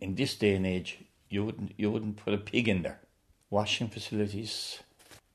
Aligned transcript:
in 0.00 0.14
this 0.14 0.34
day 0.36 0.54
and 0.54 0.66
age, 0.66 0.98
you 1.28 1.44
wouldn't 1.44 1.72
you 1.76 1.90
wouldn't 1.90 2.16
put 2.16 2.34
a 2.34 2.38
pig 2.38 2.68
in 2.68 2.82
there. 2.82 3.00
Washing 3.50 3.88
facilities, 3.88 4.80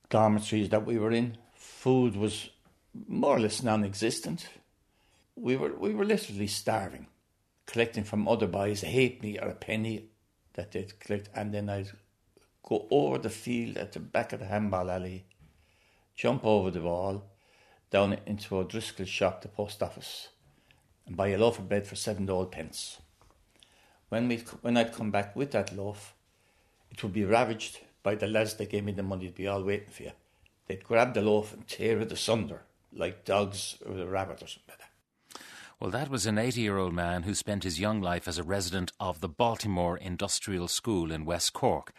dormitories 0.10 0.70
that 0.70 0.86
we 0.86 0.98
were 0.98 1.12
in, 1.12 1.38
food 1.56 2.16
was 2.16 2.50
more 3.08 3.38
or 3.38 3.40
less 3.40 3.64
non-existent. 3.64 4.48
We 5.36 5.56
were 5.58 5.74
we 5.76 5.94
were 5.94 6.06
literally 6.06 6.48
starving, 6.48 7.08
collecting 7.66 8.04
from 8.04 8.28
other 8.28 8.48
boys 8.48 8.84
a 8.84 8.88
halfpenny 8.88 9.40
or 9.40 9.50
a 9.50 9.56
penny 9.56 10.10
that 10.54 10.72
they'd 10.72 11.00
collect, 11.00 11.30
and 11.36 11.54
then 11.54 11.70
I'd 11.70 11.92
go 12.62 12.88
over 12.90 13.18
the 13.18 13.30
field 13.30 13.78
at 13.78 13.92
the 13.92 14.00
back 14.00 14.34
of 14.34 14.40
the 14.40 14.46
handball 14.46 14.90
alley, 14.90 15.26
jump 16.16 16.46
over 16.46 16.72
the 16.72 16.82
wall, 16.82 17.24
down 17.90 18.18
into 18.26 18.58
O'Driscoll's 18.58 19.10
shop, 19.10 19.42
the 19.42 19.48
post 19.48 19.84
office, 19.84 20.30
and 21.06 21.18
buy 21.18 21.30
a 21.30 21.38
loaf 21.38 21.60
of 21.60 21.68
bread 21.68 21.86
for 21.86 21.96
seven 21.96 22.30
old 22.30 22.52
pence. 22.52 23.00
When 24.14 24.28
we 24.28 24.38
when 24.62 24.78
I'd 24.78 24.94
come 24.94 25.10
back 25.10 25.36
with 25.36 25.50
that 25.54 25.76
loaf, 25.76 26.14
it 26.92 27.02
would 27.02 27.14
be 27.14 27.26
ravaged 27.26 27.80
by 28.04 28.14
the 28.14 28.28
lads 28.28 28.54
that 28.54 28.70
gave 28.70 28.84
me 28.84 28.92
the 28.92 29.02
money 29.02 29.26
to 29.28 29.34
be 29.34 29.48
all 29.48 29.64
waiting 29.64 29.90
for 29.90 30.04
you. 30.04 30.12
They'd 30.68 30.84
grab 30.84 31.16
the 31.16 31.24
loaf 31.24 31.52
and 31.52 31.68
tear 31.68 32.00
it 32.00 32.12
asunder 32.12 32.62
like 32.96 33.26
dogs 33.26 33.76
or 33.84 33.98
a 33.98 34.06
rabbit 34.06 34.44
or 34.44 34.48
something 34.48 34.70
like 34.70 34.78
that. 34.78 35.42
Well, 35.80 35.90
that 35.90 36.12
was 36.12 36.28
an 36.28 36.38
80 36.38 36.62
year 36.62 36.78
old 36.78 36.94
man 36.94 37.24
who 37.24 37.34
spent 37.34 37.64
his 37.64 37.80
young 37.80 38.02
life 38.02 38.28
as 38.28 38.38
a 38.38 38.44
resident 38.44 38.92
of 39.00 39.20
the 39.20 39.28
Baltimore 39.28 39.98
Industrial 39.98 40.68
School 40.68 41.12
in 41.12 41.26
West 41.26 41.54
Cork. 41.54 41.92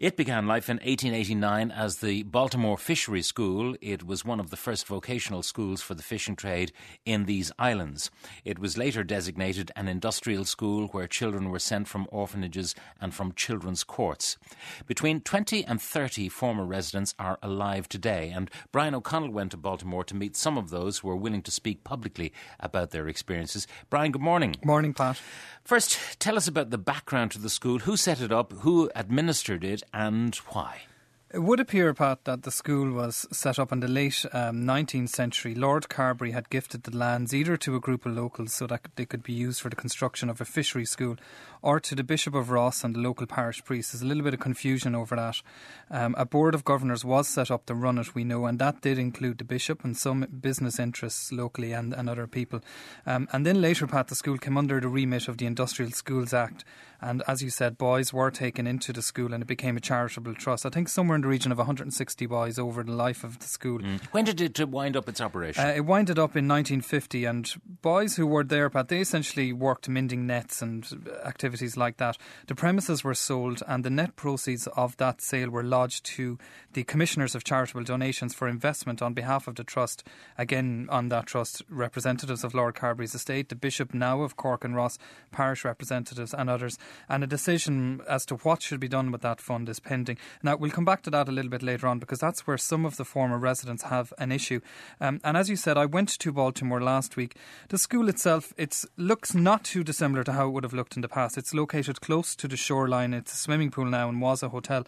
It 0.00 0.16
began 0.16 0.46
life 0.46 0.70
in 0.70 0.76
1889 0.78 1.70
as 1.70 1.98
the 1.98 2.22
Baltimore 2.22 2.78
Fishery 2.78 3.20
School. 3.20 3.76
It 3.82 4.02
was 4.02 4.24
one 4.24 4.40
of 4.40 4.48
the 4.48 4.56
first 4.56 4.86
vocational 4.86 5.42
schools 5.42 5.82
for 5.82 5.92
the 5.92 6.02
fishing 6.02 6.36
trade 6.36 6.72
in 7.04 7.26
these 7.26 7.52
islands. 7.58 8.10
It 8.42 8.58
was 8.58 8.78
later 8.78 9.04
designated 9.04 9.70
an 9.76 9.88
industrial 9.88 10.46
school 10.46 10.86
where 10.86 11.06
children 11.06 11.50
were 11.50 11.58
sent 11.58 11.86
from 11.86 12.06
orphanages 12.10 12.74
and 12.98 13.12
from 13.12 13.34
children's 13.34 13.84
courts. 13.84 14.38
Between 14.86 15.20
20 15.20 15.66
and 15.66 15.82
30 15.82 16.30
former 16.30 16.64
residents 16.64 17.14
are 17.18 17.38
alive 17.42 17.86
today, 17.86 18.32
and 18.34 18.50
Brian 18.72 18.94
O'Connell 18.94 19.32
went 19.32 19.50
to 19.50 19.58
Baltimore 19.58 20.04
to 20.04 20.16
meet 20.16 20.34
some 20.34 20.56
of 20.56 20.70
those 20.70 21.00
who 21.00 21.08
were 21.08 21.14
willing 21.16 21.42
to 21.42 21.50
speak 21.50 21.84
publicly 21.84 22.32
about 22.58 22.90
their 22.90 23.06
experiences. 23.06 23.66
Brian, 23.90 24.12
good 24.12 24.22
morning. 24.22 24.56
Morning, 24.64 24.94
Pat. 24.94 25.20
First, 25.62 25.98
tell 26.18 26.38
us 26.38 26.48
about 26.48 26.70
the 26.70 26.78
background 26.78 27.32
to 27.32 27.38
the 27.38 27.50
school, 27.50 27.80
who 27.80 27.98
set 27.98 28.22
it 28.22 28.32
up, 28.32 28.54
who 28.60 28.90
administered 28.94 29.62
it, 29.62 29.82
and 29.92 30.34
why? 30.48 30.82
It 31.32 31.44
would 31.44 31.60
appear, 31.60 31.94
Pat, 31.94 32.24
that 32.24 32.42
the 32.42 32.50
school 32.50 32.90
was 32.90 33.24
set 33.30 33.60
up 33.60 33.70
in 33.70 33.78
the 33.78 33.86
late 33.86 34.26
um, 34.32 34.64
19th 34.64 35.10
century. 35.10 35.54
Lord 35.54 35.88
Carbery 35.88 36.32
had 36.32 36.50
gifted 36.50 36.82
the 36.82 36.96
lands 36.96 37.32
either 37.32 37.56
to 37.58 37.76
a 37.76 37.80
group 37.80 38.04
of 38.04 38.16
locals 38.16 38.52
so 38.52 38.66
that 38.66 38.88
they 38.96 39.06
could 39.06 39.22
be 39.22 39.32
used 39.32 39.60
for 39.60 39.68
the 39.68 39.76
construction 39.76 40.28
of 40.28 40.40
a 40.40 40.44
fishery 40.44 40.84
school 40.84 41.14
or 41.62 41.78
to 41.78 41.94
the 41.94 42.02
Bishop 42.02 42.34
of 42.34 42.50
Ross 42.50 42.82
and 42.82 42.96
the 42.96 42.98
local 42.98 43.28
parish 43.28 43.62
priest. 43.64 43.92
There's 43.92 44.02
a 44.02 44.06
little 44.06 44.24
bit 44.24 44.34
of 44.34 44.40
confusion 44.40 44.96
over 44.96 45.14
that. 45.14 45.40
Um, 45.88 46.16
a 46.18 46.26
board 46.26 46.52
of 46.52 46.64
governors 46.64 47.04
was 47.04 47.28
set 47.28 47.48
up 47.48 47.64
to 47.66 47.76
run 47.76 47.98
it, 47.98 48.12
we 48.12 48.24
know, 48.24 48.46
and 48.46 48.58
that 48.58 48.80
did 48.80 48.98
include 48.98 49.38
the 49.38 49.44
bishop 49.44 49.84
and 49.84 49.96
some 49.96 50.26
business 50.40 50.80
interests 50.80 51.30
locally 51.30 51.70
and, 51.70 51.92
and 51.92 52.10
other 52.10 52.26
people. 52.26 52.60
Um, 53.06 53.28
and 53.32 53.46
then 53.46 53.60
later, 53.60 53.86
Pat, 53.86 54.08
the 54.08 54.16
school 54.16 54.36
came 54.36 54.58
under 54.58 54.80
the 54.80 54.88
remit 54.88 55.28
of 55.28 55.38
the 55.38 55.46
Industrial 55.46 55.92
Schools 55.92 56.34
Act. 56.34 56.64
And 57.00 57.22
as 57.26 57.42
you 57.42 57.50
said, 57.50 57.78
boys 57.78 58.12
were 58.12 58.30
taken 58.30 58.66
into 58.66 58.92
the 58.92 59.00
school 59.00 59.32
and 59.32 59.42
it 59.42 59.46
became 59.46 59.76
a 59.76 59.80
charitable 59.80 60.34
trust. 60.34 60.66
I 60.66 60.70
think 60.70 60.88
somewhere 60.88 61.19
in 61.20 61.22
the 61.22 61.28
region 61.28 61.52
of 61.52 61.58
160 61.58 62.26
boys 62.26 62.58
over 62.58 62.82
the 62.82 62.92
life 62.92 63.24
of 63.24 63.38
the 63.40 63.46
school. 63.46 63.78
Mm. 63.78 64.00
When 64.12 64.24
did 64.24 64.40
it 64.40 64.68
wind 64.68 64.96
up 64.96 65.08
its 65.08 65.20
operation? 65.20 65.62
Uh, 65.62 65.74
it 65.76 65.84
winded 65.84 66.18
up 66.18 66.34
in 66.34 66.48
1950, 66.48 67.26
and 67.26 67.52
boys 67.82 68.16
who 68.16 68.26
were 68.26 68.42
there, 68.42 68.70
Pat, 68.70 68.88
they 68.88 69.00
essentially 69.00 69.52
worked 69.52 69.88
mending 69.88 70.26
nets 70.26 70.62
and 70.62 71.08
activities 71.24 71.76
like 71.76 71.98
that. 71.98 72.16
The 72.46 72.54
premises 72.54 73.04
were 73.04 73.14
sold, 73.14 73.62
and 73.68 73.84
the 73.84 73.90
net 73.90 74.16
proceeds 74.16 74.66
of 74.68 74.96
that 74.96 75.20
sale 75.20 75.50
were 75.50 75.62
lodged 75.62 76.04
to 76.16 76.38
the 76.72 76.84
Commissioners 76.84 77.34
of 77.34 77.44
Charitable 77.44 77.84
Donations 77.84 78.34
for 78.34 78.48
investment 78.48 79.02
on 79.02 79.12
behalf 79.12 79.46
of 79.46 79.56
the 79.56 79.64
Trust. 79.64 80.06
Again, 80.38 80.88
on 80.90 81.10
that 81.10 81.26
Trust, 81.26 81.62
representatives 81.68 82.44
of 82.44 82.54
Lord 82.54 82.74
Carbery's 82.74 83.14
estate, 83.14 83.50
the 83.50 83.54
Bishop 83.54 83.92
now 83.92 84.22
of 84.22 84.36
Cork 84.36 84.64
and 84.64 84.74
Ross, 84.74 84.98
parish 85.30 85.64
representatives, 85.64 86.32
and 86.32 86.48
others 86.48 86.78
and 87.08 87.22
a 87.22 87.26
decision 87.26 88.00
as 88.08 88.24
to 88.26 88.36
what 88.36 88.62
should 88.62 88.80
be 88.80 88.88
done 88.88 89.10
with 89.10 89.20
that 89.22 89.40
fund 89.40 89.68
is 89.68 89.80
pending. 89.80 90.16
Now, 90.42 90.56
we'll 90.56 90.70
come 90.70 90.84
back 90.84 91.02
to 91.02 91.09
that 91.10 91.28
a 91.28 91.32
little 91.32 91.50
bit 91.50 91.62
later 91.62 91.86
on 91.86 91.98
because 91.98 92.18
that's 92.18 92.46
where 92.46 92.58
some 92.58 92.84
of 92.84 92.96
the 92.96 93.04
former 93.04 93.38
residents 93.38 93.84
have 93.84 94.12
an 94.18 94.32
issue. 94.32 94.60
Um, 95.00 95.20
and 95.24 95.36
as 95.36 95.50
you 95.50 95.56
said, 95.56 95.76
I 95.76 95.86
went 95.86 96.08
to 96.18 96.32
Baltimore 96.32 96.80
last 96.80 97.16
week. 97.16 97.36
The 97.68 97.78
school 97.78 98.08
itself, 98.08 98.52
it 98.56 98.84
looks 98.96 99.34
not 99.34 99.64
too 99.64 99.84
dissimilar 99.84 100.24
to 100.24 100.32
how 100.32 100.48
it 100.48 100.50
would 100.50 100.64
have 100.64 100.72
looked 100.72 100.96
in 100.96 101.02
the 101.02 101.08
past. 101.08 101.38
It's 101.38 101.54
located 101.54 102.00
close 102.00 102.34
to 102.36 102.48
the 102.48 102.56
shoreline. 102.56 103.14
It's 103.14 103.32
a 103.32 103.36
swimming 103.36 103.70
pool 103.70 103.86
now 103.86 104.08
and 104.08 104.20
was 104.20 104.42
a 104.42 104.48
hotel. 104.48 104.86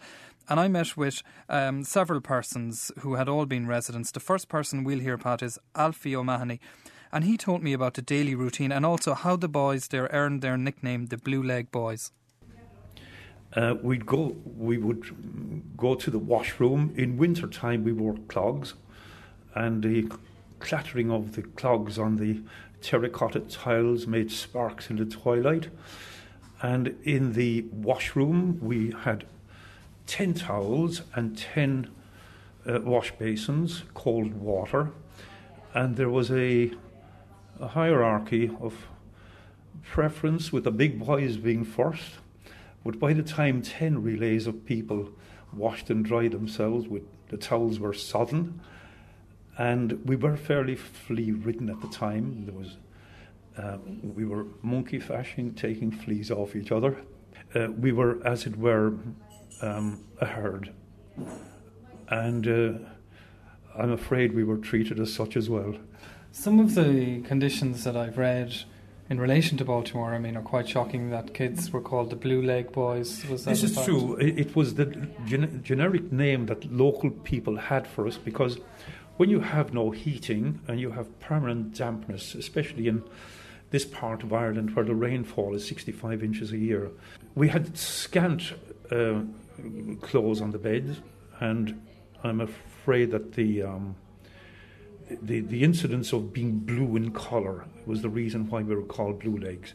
And 0.49 0.59
I 0.59 0.67
met 0.67 0.97
with 0.97 1.23
um, 1.47 1.83
several 1.83 2.19
persons 2.19 2.91
who 2.99 3.15
had 3.15 3.29
all 3.29 3.45
been 3.45 3.67
residents. 3.67 4.11
The 4.11 4.19
first 4.19 4.49
person 4.49 4.83
we'll 4.83 4.99
hear, 4.99 5.13
about 5.13 5.41
is 5.41 5.59
Alfie 5.75 6.15
O'Mahony 6.15 6.59
and 7.13 7.25
he 7.25 7.37
told 7.37 7.61
me 7.61 7.73
about 7.73 7.93
the 7.93 8.01
daily 8.01 8.33
routine 8.33 8.71
and 8.71 8.83
also 8.83 9.13
how 9.13 9.35
the 9.35 9.47
boys 9.47 9.87
there 9.89 10.09
earned 10.11 10.41
their 10.41 10.57
nickname, 10.57 11.05
the 11.05 11.17
Blue 11.17 11.43
Leg 11.43 11.71
Boys. 11.71 12.11
Uh, 13.55 13.75
we'd 13.83 14.05
go. 14.05 14.35
We 14.57 14.77
would 14.77 15.75
go 15.77 15.95
to 15.95 16.09
the 16.09 16.19
washroom 16.19 16.93
in 16.97 17.17
winter 17.17 17.47
time. 17.47 17.83
We 17.83 17.93
wore 17.93 18.17
clogs, 18.27 18.73
and 19.53 19.83
the 19.83 20.11
clattering 20.59 21.11
of 21.11 21.35
the 21.35 21.43
clogs 21.43 21.99
on 21.99 22.17
the 22.17 22.41
terracotta 22.81 23.41
tiles 23.41 24.07
made 24.07 24.31
sparks 24.31 24.89
in 24.89 24.95
the 24.95 25.05
twilight. 25.05 25.69
And 26.61 26.95
in 27.03 27.33
the 27.33 27.65
washroom, 27.71 28.59
we 28.61 28.91
had 29.03 29.25
ten 30.07 30.33
towels 30.33 31.03
and 31.13 31.37
ten 31.37 31.89
uh, 32.65 32.79
wash 32.81 33.11
basins, 33.11 33.83
cold 33.93 34.33
water, 34.33 34.91
and 35.73 35.95
there 35.95 36.09
was 36.09 36.31
a 36.31 36.71
a 37.59 37.67
hierarchy 37.67 38.49
of 38.59 38.87
preference 39.83 40.51
with 40.51 40.63
the 40.63 40.71
big 40.71 40.99
boys 40.99 41.37
being 41.37 41.63
first. 41.63 42.17
But 42.83 42.99
by 42.99 43.13
the 43.13 43.23
time 43.23 43.61
10 43.61 44.03
relays 44.03 44.47
of 44.47 44.65
people 44.65 45.09
washed 45.53 45.89
and 45.89 46.03
dried 46.03 46.31
themselves, 46.31 46.87
with 46.87 47.03
the 47.29 47.37
towels 47.37 47.79
were 47.79 47.93
sodden, 47.93 48.59
and 49.57 50.05
we 50.05 50.15
were 50.15 50.35
fairly 50.35 50.75
flea 50.75 51.31
ridden 51.31 51.69
at 51.69 51.79
the 51.81 51.87
time. 51.87 52.45
There 52.45 52.55
was, 52.55 52.77
uh, 53.57 53.77
we 54.03 54.25
were 54.25 54.45
monkey 54.61 54.99
fashing, 54.99 55.53
taking 55.53 55.91
fleas 55.91 56.31
off 56.31 56.55
each 56.55 56.71
other. 56.71 56.97
Uh, 57.55 57.67
we 57.71 57.91
were, 57.91 58.25
as 58.25 58.45
it 58.45 58.57
were, 58.57 58.93
um, 59.61 60.03
a 60.19 60.25
herd. 60.25 60.73
And 62.09 62.47
uh, 62.47 62.79
I'm 63.77 63.91
afraid 63.91 64.33
we 64.33 64.43
were 64.43 64.57
treated 64.57 64.99
as 64.99 65.13
such 65.13 65.37
as 65.37 65.49
well. 65.49 65.75
Some 66.31 66.59
of 66.59 66.73
the 66.73 67.21
conditions 67.21 67.83
that 67.83 67.95
I've 67.95 68.17
read 68.17 68.55
in 69.13 69.21
relation 69.21 69.59
to 69.59 69.63
Baltimore, 69.63 70.15
I 70.15 70.17
mean, 70.17 70.35
are 70.35 70.41
quite 70.41 70.67
shocking. 70.67 71.11
That 71.11 71.35
kids 71.35 71.71
were 71.71 71.81
called 71.81 72.09
the 72.09 72.15
Blue 72.15 72.41
Leg 72.41 72.71
Boys. 72.71 73.23
Was 73.27 73.45
this 73.45 73.61
is 73.61 73.75
fact? 73.75 73.85
true. 73.85 74.15
It, 74.15 74.55
was 74.55 74.73
the 74.73 74.87
gen- 75.27 75.61
generic 75.63 76.11
name 76.11 76.47
that 76.47 76.73
local 76.73 77.11
people 77.11 77.55
had 77.55 77.85
for 77.85 78.07
us 78.07 78.17
because 78.17 78.57
when 79.17 79.29
you 79.29 79.39
have 79.39 79.71
no 79.71 79.91
heating 79.91 80.59
and 80.67 80.79
you 80.79 80.89
have 80.89 81.19
permanent 81.19 81.75
dampness, 81.75 82.33
especially 82.33 82.87
in 82.87 83.03
this 83.69 83.85
part 83.85 84.23
of 84.23 84.33
Ireland 84.33 84.75
where 84.75 84.83
the 84.83 84.95
rainfall 84.95 85.53
is 85.53 85.67
65 85.67 86.23
inches 86.23 86.51
a 86.51 86.57
year, 86.57 86.89
we 87.35 87.49
had 87.49 87.77
scant 87.77 88.53
uh, 88.89 89.21
clothes 90.01 90.41
on 90.41 90.49
the 90.49 90.57
beds, 90.57 91.01
and 91.39 91.79
I'm 92.23 92.41
afraid 92.41 93.11
that 93.11 93.33
the 93.33 93.61
um, 93.61 93.95
the, 95.25 95.39
the 95.41 95.63
incidence 95.63 96.13
of 96.13 96.33
being 96.33 96.59
blue 96.59 96.95
in 96.95 97.11
colour 97.11 97.65
was 97.85 98.01
the 98.01 98.09
reason 98.09 98.49
why 98.49 98.61
we 98.61 98.75
were 98.75 98.83
called 98.83 99.19
blue 99.19 99.37
legs. 99.37 99.73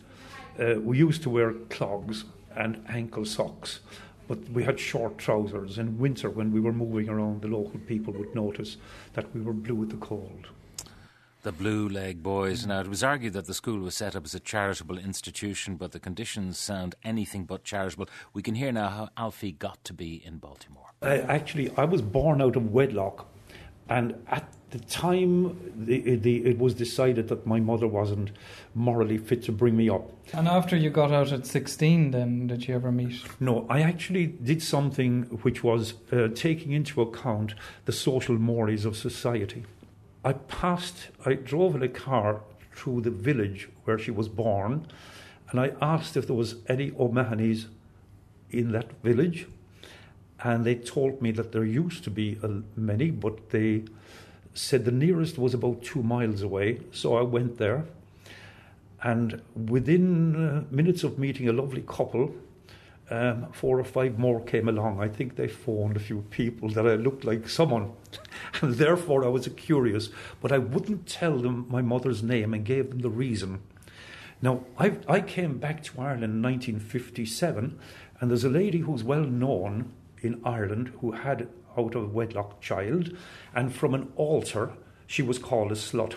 Uh, 0.58 0.80
we 0.80 0.98
used 0.98 1.22
to 1.22 1.30
wear 1.30 1.52
clogs 1.70 2.24
and 2.56 2.84
ankle 2.88 3.24
socks, 3.24 3.80
but 4.26 4.38
we 4.50 4.64
had 4.64 4.78
short 4.78 5.16
trousers. 5.18 5.78
In 5.78 5.98
winter, 5.98 6.28
when 6.28 6.52
we 6.52 6.60
were 6.60 6.72
moving 6.72 7.08
around, 7.08 7.42
the 7.42 7.48
local 7.48 7.78
people 7.80 8.12
would 8.14 8.34
notice 8.34 8.76
that 9.14 9.32
we 9.34 9.40
were 9.40 9.52
blue 9.52 9.76
with 9.76 9.90
the 9.90 9.96
cold. 9.96 10.48
The 11.42 11.52
Blue 11.52 11.88
Leg 11.88 12.20
Boys. 12.22 12.66
Now, 12.66 12.80
it 12.80 12.88
was 12.88 13.04
argued 13.04 13.32
that 13.34 13.46
the 13.46 13.54
school 13.54 13.78
was 13.78 13.94
set 13.94 14.16
up 14.16 14.24
as 14.24 14.34
a 14.34 14.40
charitable 14.40 14.98
institution, 14.98 15.76
but 15.76 15.92
the 15.92 16.00
conditions 16.00 16.58
sound 16.58 16.96
anything 17.04 17.44
but 17.44 17.62
charitable. 17.62 18.08
We 18.34 18.42
can 18.42 18.56
hear 18.56 18.72
now 18.72 18.88
how 18.88 19.08
Alfie 19.16 19.52
got 19.52 19.82
to 19.84 19.94
be 19.94 20.20
in 20.26 20.38
Baltimore. 20.38 20.88
Actually, 21.00 21.70
I 21.76 21.84
was 21.84 22.02
born 22.02 22.42
out 22.42 22.56
of 22.56 22.72
wedlock, 22.72 23.28
and 23.88 24.14
at 24.28 24.52
the 24.70 24.78
time 24.80 25.58
the, 25.74 26.16
the, 26.16 26.44
it 26.44 26.58
was 26.58 26.74
decided 26.74 27.28
that 27.28 27.46
my 27.46 27.58
mother 27.58 27.86
wasn't 27.86 28.30
morally 28.74 29.16
fit 29.16 29.42
to 29.44 29.52
bring 29.52 29.76
me 29.76 29.88
up. 29.88 30.10
And 30.34 30.46
after 30.46 30.76
you 30.76 30.90
got 30.90 31.10
out 31.10 31.32
at 31.32 31.46
16, 31.46 32.10
then 32.10 32.48
did 32.48 32.68
you 32.68 32.74
ever 32.74 32.92
meet? 32.92 33.22
No, 33.40 33.66
I 33.70 33.80
actually 33.80 34.26
did 34.26 34.62
something 34.62 35.22
which 35.42 35.64
was 35.64 35.94
uh, 36.12 36.28
taking 36.34 36.72
into 36.72 37.00
account 37.00 37.54
the 37.86 37.92
social 37.92 38.36
mores 38.36 38.84
of 38.84 38.96
society. 38.96 39.64
I 40.22 40.34
passed, 40.34 41.08
I 41.24 41.34
drove 41.34 41.74
in 41.74 41.82
a 41.82 41.88
car 41.88 42.42
through 42.72 43.00
the 43.00 43.10
village 43.10 43.68
where 43.84 43.98
she 43.98 44.10
was 44.10 44.28
born, 44.28 44.86
And 45.50 45.60
I 45.60 45.72
asked 45.80 46.16
if 46.16 46.26
there 46.26 46.36
was 46.36 46.56
any 46.68 46.92
O'Mahony's 46.98 47.68
in 48.50 48.72
that 48.72 48.90
village, 49.02 49.46
and 50.42 50.64
they 50.64 50.74
told 50.74 51.20
me 51.20 51.30
that 51.32 51.52
there 51.52 51.64
used 51.64 52.04
to 52.04 52.10
be 52.10 52.38
uh, 52.42 52.48
many, 52.76 53.10
but 53.10 53.50
they 53.50 53.84
said 54.54 54.84
the 54.84 54.92
nearest 54.92 55.38
was 55.38 55.54
about 55.54 55.82
two 55.82 56.02
miles 56.02 56.42
away. 56.42 56.80
So 56.92 57.16
I 57.16 57.22
went 57.22 57.58
there, 57.58 57.84
and 59.02 59.40
within 59.54 60.36
uh, 60.36 60.64
minutes 60.70 61.04
of 61.04 61.18
meeting 61.18 61.48
a 61.48 61.52
lovely 61.52 61.82
couple, 61.86 62.34
um, 63.10 63.50
four 63.52 63.80
or 63.80 63.84
five 63.84 64.18
more 64.18 64.40
came 64.40 64.68
along. 64.68 65.00
I 65.00 65.08
think 65.08 65.36
they 65.36 65.48
phoned 65.48 65.96
a 65.96 66.00
few 66.00 66.22
people 66.30 66.68
that 66.70 66.86
I 66.86 66.94
looked 66.94 67.24
like 67.24 67.48
someone, 67.48 67.92
and 68.62 68.74
therefore 68.74 69.24
I 69.24 69.28
was 69.28 69.48
curious. 69.56 70.10
But 70.40 70.52
I 70.52 70.58
wouldn't 70.58 71.06
tell 71.06 71.38
them 71.38 71.66
my 71.68 71.80
mother's 71.80 72.22
name 72.22 72.52
and 72.54 72.64
gave 72.64 72.90
them 72.90 73.00
the 73.00 73.10
reason. 73.10 73.60
Now, 74.40 74.64
I, 74.78 74.98
I 75.08 75.20
came 75.20 75.58
back 75.58 75.82
to 75.84 76.00
Ireland 76.00 76.24
in 76.24 76.42
1957, 76.42 77.78
and 78.20 78.30
there's 78.30 78.44
a 78.44 78.48
lady 78.48 78.80
who's 78.80 79.02
well 79.02 79.24
known 79.24 79.90
in 80.22 80.40
Ireland 80.44 80.92
who 81.00 81.12
had 81.12 81.48
out 81.76 81.94
of 81.94 82.12
wedlock 82.12 82.60
child, 82.60 83.16
and 83.54 83.74
from 83.74 83.94
an 83.94 84.12
altar 84.16 84.72
she 85.06 85.22
was 85.22 85.38
called 85.38 85.72
a 85.72 85.76
slut. 85.76 86.16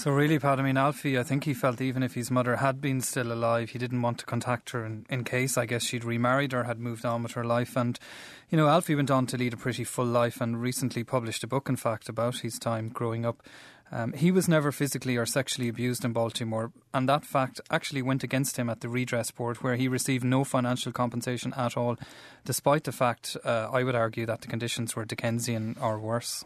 So 0.00 0.10
really, 0.10 0.38
I 0.42 0.56
mean, 0.62 0.78
Alfie, 0.78 1.18
I 1.18 1.22
think 1.22 1.44
he 1.44 1.52
felt 1.52 1.78
even 1.82 2.02
if 2.02 2.14
his 2.14 2.30
mother 2.30 2.56
had 2.56 2.80
been 2.80 3.02
still 3.02 3.30
alive, 3.30 3.68
he 3.68 3.78
didn't 3.78 4.00
want 4.00 4.16
to 4.20 4.24
contact 4.24 4.70
her 4.70 4.82
in, 4.86 5.04
in 5.10 5.24
case, 5.24 5.58
I 5.58 5.66
guess, 5.66 5.84
she'd 5.84 6.04
remarried 6.04 6.54
or 6.54 6.64
had 6.64 6.78
moved 6.78 7.04
on 7.04 7.22
with 7.22 7.32
her 7.32 7.44
life. 7.44 7.76
And, 7.76 7.98
you 8.48 8.56
know, 8.56 8.66
Alfie 8.66 8.94
went 8.94 9.10
on 9.10 9.26
to 9.26 9.36
lead 9.36 9.52
a 9.52 9.58
pretty 9.58 9.84
full 9.84 10.06
life 10.06 10.40
and 10.40 10.58
recently 10.58 11.04
published 11.04 11.44
a 11.44 11.46
book, 11.46 11.68
in 11.68 11.76
fact, 11.76 12.08
about 12.08 12.38
his 12.38 12.58
time 12.58 12.88
growing 12.88 13.26
up 13.26 13.42
um, 13.92 14.12
he 14.12 14.30
was 14.30 14.48
never 14.48 14.70
physically 14.70 15.16
or 15.16 15.26
sexually 15.26 15.68
abused 15.68 16.04
in 16.04 16.12
Baltimore, 16.12 16.72
and 16.94 17.08
that 17.08 17.24
fact 17.24 17.60
actually 17.70 18.02
went 18.02 18.22
against 18.22 18.56
him 18.56 18.70
at 18.70 18.80
the 18.80 18.88
redress 18.88 19.30
board, 19.30 19.58
where 19.58 19.76
he 19.76 19.88
received 19.88 20.24
no 20.24 20.44
financial 20.44 20.92
compensation 20.92 21.52
at 21.56 21.76
all, 21.76 21.96
despite 22.44 22.84
the 22.84 22.92
fact, 22.92 23.36
uh, 23.44 23.68
I 23.72 23.82
would 23.82 23.96
argue, 23.96 24.26
that 24.26 24.42
the 24.42 24.48
conditions 24.48 24.94
were 24.94 25.04
Dickensian 25.04 25.76
or 25.80 25.98
worse. 25.98 26.44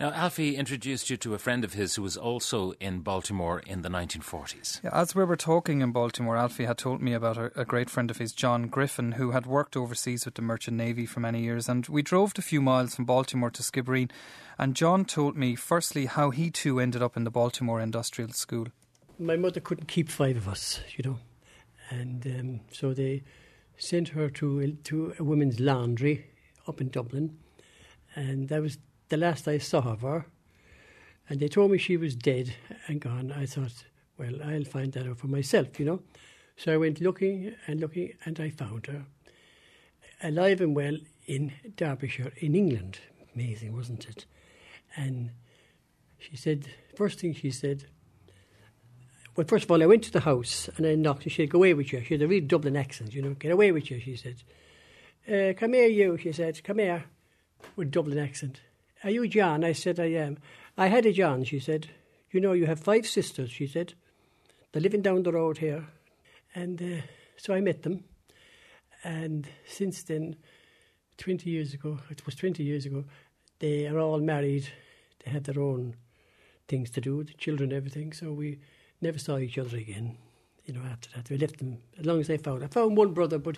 Now, 0.00 0.10
Alfie 0.10 0.56
introduced 0.56 1.08
you 1.08 1.16
to 1.18 1.34
a 1.34 1.38
friend 1.38 1.64
of 1.64 1.74
his 1.74 1.94
who 1.94 2.02
was 2.02 2.16
also 2.16 2.72
in 2.80 3.00
Baltimore 3.00 3.60
in 3.60 3.82
the 3.82 3.88
1940s. 3.88 4.82
Yeah, 4.82 4.90
as 4.92 5.14
we 5.14 5.24
were 5.24 5.36
talking 5.36 5.80
in 5.80 5.92
Baltimore, 5.92 6.36
Alfie 6.36 6.64
had 6.64 6.78
told 6.78 7.00
me 7.00 7.14
about 7.14 7.38
a, 7.38 7.60
a 7.60 7.64
great 7.64 7.88
friend 7.88 8.10
of 8.10 8.18
his, 8.18 8.32
John 8.32 8.66
Griffin, 8.66 9.12
who 9.12 9.30
had 9.30 9.46
worked 9.46 9.76
overseas 9.76 10.24
with 10.24 10.34
the 10.34 10.42
Merchant 10.42 10.76
Navy 10.76 11.06
for 11.06 11.20
many 11.20 11.42
years, 11.42 11.68
and 11.68 11.86
we 11.86 12.02
drove 12.02 12.32
a 12.36 12.42
few 12.42 12.60
miles 12.60 12.94
from 12.94 13.04
Baltimore 13.04 13.50
to 13.50 13.62
Skibbereen 13.62 14.10
and 14.58 14.74
John 14.74 15.04
told 15.04 15.36
me, 15.36 15.54
firstly, 15.54 16.06
how 16.06 16.30
he 16.30 16.50
too 16.50 16.78
ended 16.80 17.02
up 17.02 17.16
in 17.16 17.24
the 17.24 17.30
Baltimore 17.30 17.80
Industrial 17.80 18.30
School. 18.30 18.68
My 19.18 19.36
mother 19.36 19.60
couldn't 19.60 19.86
keep 19.86 20.08
five 20.08 20.36
of 20.36 20.48
us, 20.48 20.80
you 20.96 21.04
know, 21.04 21.18
and 21.90 22.26
um, 22.26 22.60
so 22.70 22.94
they 22.94 23.22
sent 23.76 24.08
her 24.08 24.28
to 24.30 24.72
to 24.84 25.14
a 25.18 25.24
women's 25.24 25.60
laundry 25.60 26.26
up 26.66 26.80
in 26.80 26.88
Dublin, 26.88 27.38
and 28.14 28.48
that 28.48 28.62
was 28.62 28.78
the 29.08 29.16
last 29.16 29.48
I 29.48 29.58
saw 29.58 29.80
of 29.80 30.02
her. 30.02 30.26
And 31.28 31.40
they 31.40 31.48
told 31.48 31.70
me 31.70 31.78
she 31.78 31.96
was 31.96 32.14
dead 32.16 32.54
and 32.88 33.00
gone. 33.00 33.32
I 33.32 33.46
thought, 33.46 33.84
well, 34.18 34.42
I'll 34.44 34.64
find 34.64 34.92
that 34.92 35.06
out 35.06 35.18
for 35.18 35.28
myself, 35.28 35.78
you 35.78 35.86
know. 35.86 36.02
So 36.56 36.72
I 36.72 36.76
went 36.76 37.00
looking 37.00 37.54
and 37.66 37.80
looking, 37.80 38.12
and 38.24 38.38
I 38.40 38.50
found 38.50 38.86
her 38.86 39.04
alive 40.22 40.60
and 40.60 40.74
well 40.74 40.96
in 41.26 41.52
Derbyshire, 41.76 42.32
in 42.38 42.54
England. 42.54 43.00
Amazing, 43.34 43.74
wasn't 43.74 44.08
it? 44.08 44.26
And 44.96 45.30
she 46.18 46.36
said, 46.36 46.66
first 46.96 47.20
thing 47.20 47.34
she 47.34 47.50
said, 47.50 47.84
well, 49.34 49.46
first 49.46 49.64
of 49.64 49.70
all, 49.70 49.82
I 49.82 49.86
went 49.86 50.04
to 50.04 50.12
the 50.12 50.20
house 50.20 50.68
and 50.76 50.86
I 50.86 50.94
knocked 50.94 51.24
and 51.24 51.32
she 51.32 51.42
said, 51.42 51.50
go 51.50 51.58
away 51.58 51.74
with 51.74 51.92
you. 51.92 52.02
She 52.04 52.14
had 52.14 52.22
a 52.22 52.28
real 52.28 52.44
Dublin 52.44 52.76
accent, 52.76 53.14
you 53.14 53.22
know, 53.22 53.34
get 53.34 53.50
away 53.50 53.72
with 53.72 53.90
you, 53.90 53.98
she 53.98 54.16
said. 54.16 54.42
Uh, 55.26 55.54
come 55.58 55.72
here, 55.72 55.86
you, 55.86 56.18
she 56.18 56.32
said, 56.32 56.62
come 56.62 56.78
here, 56.78 57.04
with 57.76 57.90
Dublin 57.90 58.18
accent. 58.18 58.60
Are 59.04 59.10
you 59.10 59.26
John? 59.28 59.64
I 59.64 59.72
said, 59.72 59.98
I 59.98 60.06
am. 60.06 60.38
I 60.76 60.88
had 60.88 61.06
a 61.06 61.12
John, 61.12 61.44
she 61.44 61.58
said. 61.58 61.88
You 62.30 62.40
know, 62.40 62.52
you 62.52 62.66
have 62.66 62.80
five 62.80 63.06
sisters, 63.06 63.50
she 63.50 63.66
said. 63.66 63.94
They're 64.72 64.82
living 64.82 65.02
down 65.02 65.22
the 65.22 65.32
road 65.32 65.58
here. 65.58 65.86
And 66.54 66.82
uh, 66.82 67.02
so 67.36 67.54
I 67.54 67.60
met 67.60 67.82
them. 67.82 68.04
And 69.04 69.48
since 69.66 70.02
then, 70.02 70.36
20 71.18 71.48
years 71.50 71.74
ago, 71.74 71.98
it 72.10 72.24
was 72.24 72.34
20 72.34 72.62
years 72.62 72.86
ago, 72.86 73.04
they 73.62 73.86
are 73.86 73.98
all 73.98 74.18
married. 74.18 74.68
They 75.24 75.30
had 75.30 75.44
their 75.44 75.62
own 75.62 75.94
things 76.66 76.90
to 76.90 77.00
do, 77.00 77.22
the 77.22 77.32
children, 77.34 77.72
everything. 77.72 78.12
So 78.12 78.32
we 78.32 78.58
never 79.00 79.18
saw 79.18 79.38
each 79.38 79.56
other 79.56 79.76
again. 79.76 80.18
You 80.66 80.74
know, 80.74 80.82
after 80.82 81.08
that, 81.14 81.30
we 81.30 81.38
left 81.38 81.58
them 81.58 81.78
as 81.98 82.04
long 82.04 82.20
as 82.20 82.26
they 82.26 82.38
found. 82.38 82.64
I 82.64 82.66
found 82.66 82.96
one 82.96 83.14
brother, 83.14 83.38
but 83.38 83.56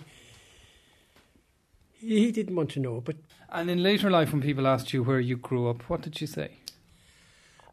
he 1.93 2.31
didn't 2.31 2.55
want 2.55 2.69
to 2.71 2.79
know. 2.79 3.01
But 3.01 3.15
and 3.49 3.69
in 3.69 3.81
later 3.81 4.11
life, 4.11 4.31
when 4.31 4.41
people 4.41 4.67
asked 4.67 4.93
you 4.93 5.01
where 5.01 5.19
you 5.19 5.37
grew 5.37 5.69
up, 5.69 5.89
what 5.89 6.01
did 6.01 6.21
you 6.21 6.27
say? 6.27 6.51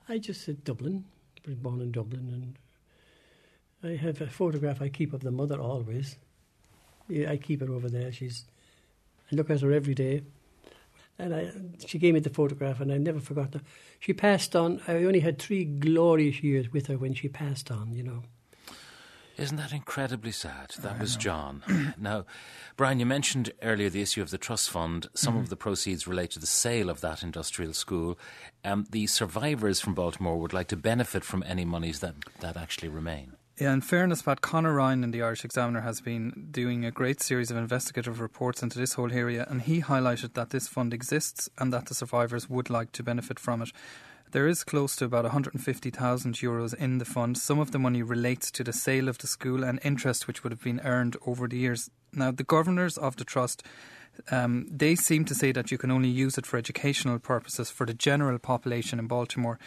I 0.08 0.18
just 0.18 0.42
said 0.42 0.64
Dublin. 0.64 1.04
I 1.46 1.50
was 1.50 1.56
born 1.56 1.80
in 1.82 1.92
Dublin, 1.92 2.56
and 3.82 3.92
I 3.92 3.96
have 3.96 4.22
a 4.22 4.26
photograph 4.26 4.80
I 4.80 4.88
keep 4.88 5.12
of 5.12 5.20
the 5.20 5.30
mother 5.30 5.60
always. 5.60 6.16
I 7.10 7.36
keep 7.36 7.60
it 7.60 7.68
over 7.68 7.90
there. 7.90 8.10
She's 8.10 8.44
I 9.30 9.36
look 9.36 9.50
at 9.50 9.60
her 9.60 9.72
every 9.72 9.94
day. 9.94 10.22
And 11.18 11.34
I, 11.34 11.52
she 11.86 11.98
gave 11.98 12.14
me 12.14 12.20
the 12.20 12.30
photograph, 12.30 12.80
and 12.80 12.92
I 12.92 12.96
never 12.96 13.20
forgot 13.20 13.54
her. 13.54 13.60
She 14.00 14.12
passed 14.12 14.56
on. 14.56 14.80
I 14.88 15.04
only 15.04 15.20
had 15.20 15.38
three 15.38 15.64
glorious 15.64 16.42
years 16.42 16.72
with 16.72 16.86
her 16.86 16.98
when 16.98 17.14
she 17.14 17.28
passed 17.28 17.70
on, 17.70 17.92
you 17.92 18.02
know. 18.02 18.22
Isn't 19.36 19.56
that 19.56 19.72
incredibly 19.72 20.30
sad? 20.30 20.74
That 20.80 21.00
was 21.00 21.16
John. 21.16 21.94
now, 21.98 22.26
Brian, 22.76 23.00
you 23.00 23.06
mentioned 23.06 23.52
earlier 23.62 23.88
the 23.88 24.02
issue 24.02 24.20
of 24.20 24.30
the 24.30 24.38
trust 24.38 24.70
fund. 24.70 25.08
Some 25.14 25.34
mm-hmm. 25.34 25.42
of 25.42 25.48
the 25.48 25.56
proceeds 25.56 26.06
relate 26.06 26.32
to 26.32 26.38
the 26.38 26.46
sale 26.46 26.90
of 26.90 27.00
that 27.00 27.22
industrial 27.22 27.72
school. 27.72 28.18
Um, 28.64 28.86
the 28.90 29.06
survivors 29.06 29.80
from 29.80 29.94
Baltimore 29.94 30.38
would 30.38 30.52
like 30.52 30.68
to 30.68 30.76
benefit 30.76 31.24
from 31.24 31.42
any 31.46 31.64
monies 31.64 32.00
that, 32.00 32.14
that 32.40 32.56
actually 32.56 32.88
remain. 32.88 33.32
Yeah, 33.58 33.74
in 33.74 33.82
fairness, 33.82 34.22
Pat, 34.22 34.40
Conor 34.40 34.72
Ryan 34.72 35.04
in 35.04 35.10
the 35.10 35.20
Irish 35.20 35.44
Examiner 35.44 35.82
has 35.82 36.00
been 36.00 36.48
doing 36.50 36.84
a 36.84 36.90
great 36.90 37.20
series 37.20 37.50
of 37.50 37.58
investigative 37.58 38.18
reports 38.18 38.62
into 38.62 38.78
this 38.78 38.94
whole 38.94 39.12
area, 39.12 39.46
and 39.48 39.60
he 39.62 39.82
highlighted 39.82 40.32
that 40.34 40.50
this 40.50 40.68
fund 40.68 40.94
exists 40.94 41.50
and 41.58 41.70
that 41.72 41.86
the 41.86 41.94
survivors 41.94 42.48
would 42.48 42.70
like 42.70 42.92
to 42.92 43.02
benefit 43.02 43.38
from 43.38 43.60
it. 43.60 43.70
There 44.30 44.48
is 44.48 44.64
close 44.64 44.96
to 44.96 45.04
about 45.04 45.24
150,000 45.24 46.34
euros 46.36 46.72
in 46.74 46.96
the 46.96 47.04
fund. 47.04 47.36
Some 47.36 47.58
of 47.58 47.72
the 47.72 47.78
money 47.78 48.02
relates 48.02 48.50
to 48.52 48.64
the 48.64 48.72
sale 48.72 49.06
of 49.06 49.18
the 49.18 49.26
school 49.26 49.62
and 49.62 49.78
interest 49.84 50.26
which 50.26 50.42
would 50.42 50.52
have 50.52 50.62
been 50.62 50.80
earned 50.80 51.18
over 51.26 51.46
the 51.46 51.58
years. 51.58 51.90
Now, 52.14 52.30
the 52.30 52.44
governors 52.44 52.96
of 52.96 53.16
the 53.16 53.24
trust 53.24 53.62
um, 54.30 54.66
they 54.70 54.94
seem 54.94 55.24
to 55.26 55.34
say 55.34 55.52
that 55.52 55.70
you 55.70 55.78
can 55.78 55.90
only 55.90 56.08
use 56.08 56.36
it 56.38 56.46
for 56.46 56.56
educational 56.56 57.18
purposes 57.18 57.70
for 57.70 57.86
the 57.86 57.94
general 57.94 58.38
population 58.38 58.98
in 58.98 59.06
Baltimore. 59.06 59.58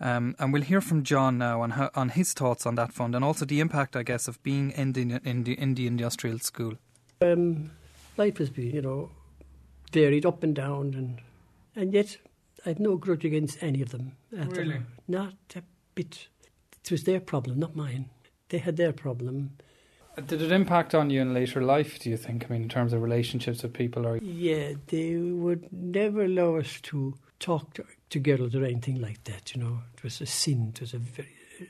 Um, 0.00 0.34
and 0.38 0.52
we'll 0.52 0.62
hear 0.62 0.80
from 0.80 1.02
John 1.02 1.38
now 1.38 1.62
on 1.62 1.70
how, 1.70 1.90
on 1.94 2.10
his 2.10 2.32
thoughts 2.32 2.66
on 2.66 2.74
that 2.74 2.92
fund 2.92 3.14
and 3.14 3.24
also 3.24 3.44
the 3.44 3.60
impact, 3.60 3.96
I 3.96 4.02
guess, 4.02 4.28
of 4.28 4.42
being 4.42 4.70
in 4.72 4.92
the 4.92 5.20
in 5.24 5.44
the, 5.44 5.58
in 5.58 5.74
the 5.74 5.86
industrial 5.86 6.38
school. 6.40 6.74
Um, 7.22 7.70
life 8.16 8.38
has 8.38 8.50
been, 8.50 8.74
you 8.74 8.82
know, 8.82 9.10
varied 9.92 10.26
up 10.26 10.42
and 10.42 10.54
down, 10.54 10.94
and 10.94 11.20
and 11.76 11.92
yet 11.92 12.16
I've 12.66 12.80
no 12.80 12.96
grudge 12.96 13.24
against 13.24 13.62
any 13.62 13.82
of 13.82 13.90
them. 13.90 14.16
Really, 14.32 14.80
not 15.06 15.34
a 15.54 15.62
bit. 15.94 16.28
It 16.82 16.90
was 16.90 17.04
their 17.04 17.20
problem, 17.20 17.58
not 17.60 17.76
mine. 17.76 18.10
They 18.48 18.58
had 18.58 18.76
their 18.76 18.92
problem. 18.92 19.56
Did 20.26 20.42
it 20.42 20.52
impact 20.52 20.94
on 20.94 21.10
you 21.10 21.20
in 21.22 21.34
later 21.34 21.62
life? 21.62 21.98
Do 21.98 22.10
you 22.10 22.16
think? 22.16 22.44
I 22.44 22.52
mean, 22.52 22.62
in 22.62 22.68
terms 22.68 22.92
of 22.92 23.02
relationships 23.02 23.62
with 23.62 23.72
people, 23.72 24.06
or 24.06 24.18
yeah, 24.18 24.74
they 24.86 25.16
would 25.16 25.72
never 25.72 26.24
allow 26.24 26.56
us 26.56 26.80
to 26.82 27.14
talk 27.40 27.74
to, 27.74 27.84
to 28.14 28.20
girls 28.20 28.54
or 28.54 28.64
anything 28.64 29.00
like 29.00 29.22
that. 29.24 29.54
You 29.54 29.62
know, 29.62 29.80
it 29.96 30.02
was 30.02 30.20
a 30.20 30.26
sin. 30.26 30.72
It 30.74 30.80
was 30.80 30.94
a 30.94 30.98
very 30.98 31.28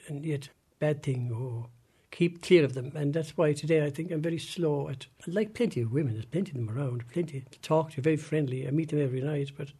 and 0.09 0.25
yet 0.25 0.49
bad 0.79 1.03
thing. 1.03 1.31
Oh, 1.35 1.69
keep 2.11 2.43
clear 2.43 2.65
of 2.65 2.75
them, 2.75 2.93
and 2.95 3.13
that's 3.13 3.37
why 3.37 3.53
today 3.53 3.85
I 3.85 3.91
think 3.91 4.13
I'm 4.13 4.23
very 4.23 4.39
slow 4.39 4.89
at. 4.89 5.07
I 5.27 5.31
like 5.31 5.55
plenty 5.55 5.81
of 5.81 5.93
women. 5.93 6.15
There's 6.15 6.27
plenty 6.27 6.53
of 6.53 6.57
them 6.57 6.71
around. 6.71 7.09
Plenty 7.09 7.45
to 7.51 7.59
talk 7.61 7.93
to. 7.93 8.03
Very 8.03 8.17
friendly. 8.17 8.69
I 8.69 8.71
meet 8.71 8.91
them 8.91 9.03
every 9.03 9.23
night. 9.23 9.53
But 9.57 9.73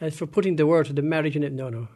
as 0.00 0.16
for 0.16 0.26
putting 0.26 0.56
the 0.56 0.66
word 0.66 0.86
to 0.86 0.92
the 0.92 1.02
marriage 1.02 1.36
in 1.36 1.44
it, 1.44 1.52
no, 1.52 1.68
no, 1.68 1.88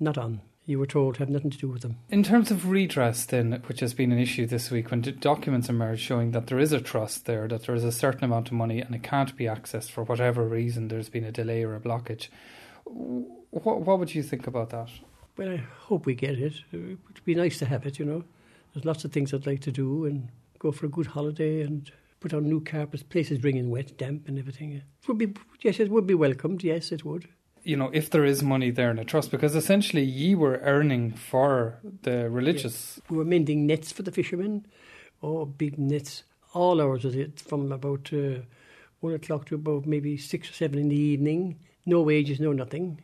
not 0.00 0.16
on 0.16 0.40
you 0.66 0.78
were 0.78 0.86
told 0.86 1.18
have 1.18 1.28
nothing 1.28 1.50
to 1.50 1.58
do 1.58 1.68
with 1.68 1.82
them. 1.82 1.98
In 2.08 2.22
terms 2.22 2.50
of 2.50 2.70
redress, 2.70 3.26
then, 3.26 3.62
which 3.66 3.80
has 3.80 3.92
been 3.92 4.12
an 4.12 4.18
issue 4.18 4.46
this 4.46 4.70
week, 4.70 4.90
when 4.90 5.02
documents 5.02 5.68
emerge 5.68 6.00
showing 6.00 6.30
that 6.30 6.46
there 6.46 6.58
is 6.58 6.72
a 6.72 6.80
trust 6.80 7.26
there, 7.26 7.46
that 7.48 7.64
there 7.64 7.74
is 7.74 7.84
a 7.84 7.92
certain 7.92 8.24
amount 8.24 8.48
of 8.48 8.54
money 8.54 8.80
and 8.80 8.94
it 8.94 9.02
can't 9.02 9.36
be 9.36 9.44
accessed 9.44 9.90
for 9.90 10.04
whatever 10.04 10.46
reason, 10.46 10.88
there's 10.88 11.10
been 11.10 11.24
a 11.24 11.32
delay 11.32 11.62
or 11.62 11.74
a 11.74 11.80
blockage. 11.80 12.28
What, 12.94 13.80
what 13.80 13.98
would 13.98 14.14
you 14.14 14.22
think 14.22 14.46
about 14.46 14.70
that? 14.70 14.88
Well, 15.36 15.50
I 15.50 15.56
hope 15.56 16.06
we 16.06 16.14
get 16.14 16.38
it. 16.38 16.54
It 16.72 16.98
would 17.06 17.24
be 17.24 17.34
nice 17.34 17.58
to 17.58 17.66
have 17.66 17.86
it, 17.86 17.98
you 17.98 18.04
know. 18.04 18.24
There's 18.72 18.84
lots 18.84 19.04
of 19.04 19.12
things 19.12 19.32
I'd 19.32 19.46
like 19.46 19.60
to 19.62 19.72
do 19.72 20.04
and 20.04 20.28
go 20.58 20.72
for 20.72 20.86
a 20.86 20.88
good 20.88 21.06
holiday 21.06 21.62
and 21.62 21.90
put 22.20 22.32
on 22.32 22.44
new 22.44 22.60
carpets, 22.60 23.02
places 23.02 23.38
bringing 23.38 23.70
wet, 23.70 23.96
damp, 23.98 24.28
and 24.28 24.38
everything. 24.38 24.72
It 24.72 24.84
would 25.08 25.18
be, 25.18 25.34
yes, 25.60 25.80
it 25.80 25.90
would 25.90 26.06
be 26.06 26.14
welcomed. 26.14 26.62
Yes, 26.62 26.92
it 26.92 27.04
would 27.04 27.28
you 27.64 27.76
know, 27.76 27.90
if 27.92 28.10
there 28.10 28.24
is 28.24 28.42
money 28.42 28.70
there 28.70 28.90
in 28.90 28.98
a 28.98 29.04
trust, 29.04 29.30
because 29.30 29.56
essentially 29.56 30.04
ye 30.04 30.34
were 30.34 30.58
earning 30.58 31.12
for 31.12 31.80
the 32.02 32.30
religious. 32.30 33.00
We 33.08 33.16
were 33.16 33.24
mending 33.24 33.66
nets 33.66 33.90
for 33.90 34.02
the 34.02 34.12
fishermen, 34.12 34.66
oh, 35.22 35.46
big 35.46 35.78
nets, 35.78 36.24
all 36.52 36.80
hours 36.80 37.04
of 37.04 37.16
it, 37.16 37.40
from 37.40 37.72
about 37.72 38.10
uh, 38.12 38.42
one 39.00 39.14
o'clock 39.14 39.46
to 39.46 39.54
about 39.56 39.86
maybe 39.86 40.16
six 40.16 40.50
or 40.50 40.52
seven 40.52 40.78
in 40.78 40.88
the 40.90 40.96
evening. 40.96 41.58
No 41.86 42.02
wages, 42.02 42.40
no 42.40 42.52
nothing, 42.52 43.02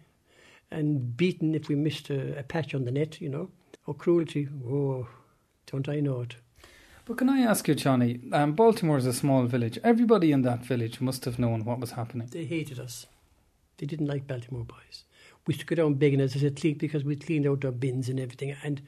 and 0.70 1.16
beaten 1.16 1.54
if 1.54 1.68
we 1.68 1.74
missed 1.74 2.10
a, 2.10 2.38
a 2.38 2.42
patch 2.42 2.74
on 2.74 2.84
the 2.84 2.90
net, 2.90 3.20
you 3.20 3.28
know. 3.28 3.50
Oh, 3.86 3.92
cruelty! 3.92 4.48
Oh, 4.66 5.08
don't 5.66 5.88
I 5.88 6.00
know 6.00 6.22
it? 6.22 6.36
But 7.04 7.18
can 7.18 7.28
I 7.28 7.40
ask 7.40 7.66
you, 7.66 7.74
Johnny? 7.74 8.20
Um, 8.32 8.52
Baltimore 8.52 8.98
is 8.98 9.06
a 9.06 9.12
small 9.12 9.44
village. 9.46 9.78
Everybody 9.82 10.32
in 10.32 10.42
that 10.42 10.64
village 10.64 11.00
must 11.00 11.24
have 11.24 11.38
known 11.38 11.64
what 11.64 11.80
was 11.80 11.92
happening. 11.92 12.28
They 12.30 12.44
hated 12.44 12.78
us. 12.78 13.06
They 13.78 13.86
didn't 13.86 14.06
like 14.06 14.28
Baltimore 14.28 14.64
boys. 14.64 15.04
We 15.46 15.54
used 15.54 15.60
to 15.60 15.66
go 15.66 15.74
down 15.82 15.94
begging, 15.94 16.20
as 16.20 16.36
I 16.36 16.40
said, 16.40 16.56
clean, 16.56 16.76
because 16.78 17.02
we 17.02 17.16
cleaned 17.16 17.46
out 17.46 17.64
our 17.64 17.72
bins 17.72 18.08
and 18.08 18.20
everything. 18.20 18.54
And 18.62 18.82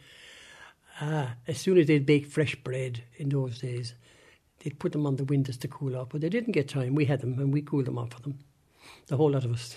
ah, 1.01 1.35
as 1.49 1.59
soon 1.59 1.79
as 1.79 1.87
they'd 1.87 2.07
bake 2.07 2.27
fresh 2.27 2.55
bread 2.55 3.03
in 3.17 3.31
those 3.31 3.59
days, 3.59 3.95
they'd 4.61 4.79
put 4.79 4.93
them 4.93 5.07
on 5.07 5.17
the 5.17 5.25
windows 5.25 5.57
to 5.59 5.69
cool 5.69 5.97
off. 5.97 6.11
But 6.11 6.21
they 6.21 6.29
didn't 6.29 6.53
get 6.53 6.69
time. 6.69 6.95
We 6.95 7.07
had 7.07 7.23
them, 7.23 7.39
and 7.39 7.53
we 7.53 7.63
cooled 7.63 7.87
them 7.87 7.99
off 7.99 8.13
for 8.13 8.21
them. 8.21 8.39
The 9.07 9.17
whole 9.17 9.31
lot 9.31 9.45
of 9.45 9.53
us. 9.53 9.77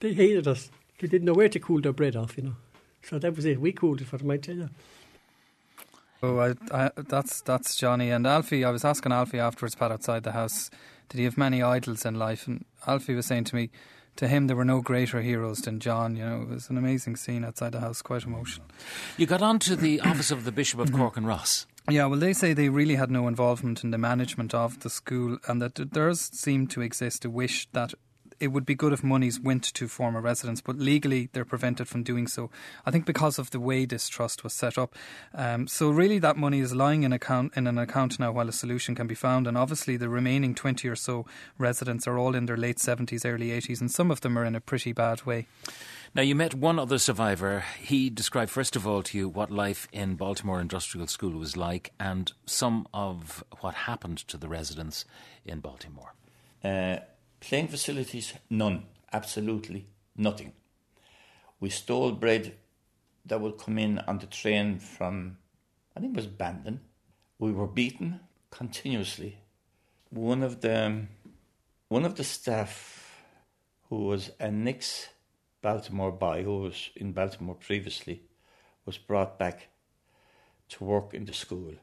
They 0.00 0.12
hated 0.12 0.48
us. 0.48 0.70
They 0.98 1.08
didn't 1.08 1.26
know 1.26 1.34
where 1.34 1.48
to 1.48 1.60
cool 1.60 1.80
their 1.80 1.92
bread 1.92 2.16
off, 2.16 2.36
you 2.36 2.44
know. 2.44 2.56
So 3.02 3.18
that 3.18 3.36
was 3.36 3.44
it. 3.44 3.60
We 3.60 3.72
cooled 3.72 4.00
it 4.00 4.06
for 4.06 4.18
them, 4.18 4.30
I 4.30 4.36
tell 4.36 4.56
you. 4.56 4.70
Oh, 6.22 6.38
I, 6.38 6.54
I, 6.70 6.90
that's 6.96 7.40
that's 7.40 7.74
Johnny 7.74 8.10
and 8.10 8.26
Alfie. 8.26 8.64
I 8.64 8.70
was 8.70 8.84
asking 8.84 9.12
Alfie 9.12 9.40
afterwards, 9.40 9.74
Pat, 9.74 9.90
outside 9.90 10.22
the 10.22 10.32
house, 10.32 10.70
did 11.08 11.18
he 11.18 11.24
have 11.24 11.36
many 11.36 11.62
idols 11.62 12.06
in 12.06 12.14
life? 12.14 12.46
And 12.46 12.64
Alfie 12.86 13.14
was 13.14 13.26
saying 13.26 13.44
to 13.44 13.56
me, 13.56 13.70
to 14.16 14.28
him, 14.28 14.46
there 14.46 14.56
were 14.56 14.64
no 14.64 14.80
greater 14.80 15.20
heroes 15.20 15.62
than 15.62 15.80
John. 15.80 16.16
You 16.16 16.24
know, 16.24 16.42
it 16.42 16.48
was 16.48 16.70
an 16.70 16.78
amazing 16.78 17.16
scene 17.16 17.44
outside 17.44 17.72
the 17.72 17.80
house, 17.80 18.02
quite 18.02 18.24
emotional. 18.24 18.66
You 19.16 19.26
got 19.26 19.42
on 19.42 19.58
to 19.60 19.74
the 19.74 20.00
office 20.00 20.30
of 20.30 20.44
the 20.44 20.52
Bishop 20.52 20.80
of. 20.80 20.92
Cork 20.92 21.16
and 21.16 21.26
Ross. 21.26 21.66
Yeah, 21.90 22.06
well, 22.06 22.20
they 22.20 22.32
say 22.32 22.54
they 22.54 22.68
really 22.68 22.94
had 22.94 23.10
no 23.10 23.26
involvement 23.26 23.82
in 23.82 23.90
the 23.90 23.98
management 23.98 24.54
of 24.54 24.80
the 24.80 24.90
school, 24.90 25.38
and 25.48 25.60
that 25.60 25.74
there 25.74 25.84
does 25.84 26.20
seem 26.20 26.66
to 26.68 26.80
exist 26.80 27.24
a 27.24 27.30
wish 27.30 27.68
that 27.72 27.92
it 28.38 28.48
would 28.48 28.66
be 28.66 28.74
good 28.74 28.92
if 28.92 29.04
monies 29.04 29.38
went 29.38 29.62
to 29.62 29.86
former 29.86 30.20
residents, 30.20 30.60
but 30.60 30.76
legally 30.76 31.28
they're 31.32 31.44
prevented 31.44 31.86
from 31.86 32.02
doing 32.02 32.26
so. 32.26 32.50
I 32.84 32.90
think 32.90 33.06
because 33.06 33.38
of 33.38 33.50
the 33.50 33.60
way 33.60 33.84
this 33.84 34.08
trust 34.08 34.42
was 34.42 34.52
set 34.52 34.76
up. 34.76 34.96
Um, 35.32 35.68
so 35.68 35.90
really, 35.90 36.18
that 36.18 36.36
money 36.36 36.58
is 36.58 36.74
lying 36.74 37.04
in 37.04 37.12
account 37.12 37.52
in 37.56 37.68
an 37.68 37.78
account 37.78 38.18
now 38.18 38.32
while 38.32 38.48
a 38.48 38.52
solution 38.52 38.96
can 38.96 39.06
be 39.06 39.14
found. 39.14 39.46
And 39.46 39.56
obviously, 39.56 39.96
the 39.96 40.08
remaining 40.08 40.56
twenty 40.56 40.88
or 40.88 40.96
so 40.96 41.24
residents 41.56 42.08
are 42.08 42.18
all 42.18 42.34
in 42.34 42.46
their 42.46 42.56
late 42.56 42.80
seventies, 42.80 43.24
early 43.24 43.52
eighties, 43.52 43.80
and 43.80 43.90
some 43.90 44.10
of 44.10 44.22
them 44.22 44.36
are 44.36 44.44
in 44.44 44.56
a 44.56 44.60
pretty 44.60 44.92
bad 44.92 45.24
way. 45.24 45.46
Now, 46.14 46.20
you 46.20 46.34
met 46.34 46.52
one 46.52 46.78
other 46.78 46.98
survivor. 46.98 47.64
He 47.80 48.10
described, 48.10 48.50
first 48.50 48.76
of 48.76 48.86
all, 48.86 49.02
to 49.02 49.16
you 49.16 49.30
what 49.30 49.50
life 49.50 49.88
in 49.92 50.16
Baltimore 50.16 50.60
Industrial 50.60 51.06
School 51.06 51.38
was 51.38 51.56
like 51.56 51.92
and 51.98 52.30
some 52.44 52.86
of 52.92 53.42
what 53.60 53.72
happened 53.72 54.18
to 54.28 54.36
the 54.36 54.46
residents 54.46 55.06
in 55.46 55.60
Baltimore. 55.60 56.12
Uh, 56.62 56.96
playing 57.40 57.68
facilities, 57.68 58.34
none. 58.50 58.84
Absolutely 59.10 59.86
nothing. 60.14 60.52
We 61.60 61.70
stole 61.70 62.12
bread 62.12 62.56
that 63.24 63.40
would 63.40 63.56
come 63.56 63.78
in 63.78 63.98
on 64.00 64.18
the 64.18 64.26
train 64.26 64.80
from, 64.80 65.38
I 65.96 66.00
think 66.00 66.12
it 66.12 66.16
was 66.16 66.26
Bandon. 66.26 66.80
We 67.38 67.52
were 67.52 67.66
beaten 67.66 68.20
continuously. 68.50 69.38
One 70.10 70.42
of 70.42 70.60
the, 70.60 71.06
one 71.88 72.04
of 72.04 72.16
the 72.16 72.24
staff, 72.24 73.24
who 73.88 74.04
was 74.04 74.30
an 74.38 74.68
ex 74.68 75.08
Baltimore 75.62 76.12
boy, 76.12 76.42
who 76.42 76.58
was 76.58 76.90
in 76.96 77.12
Baltimore 77.12 77.54
previously, 77.54 78.22
was 78.84 78.98
brought 78.98 79.38
back 79.38 79.68
to 80.70 80.84
work 80.84 81.14
in 81.14 81.24
the 81.24 81.32
school. 81.32 81.74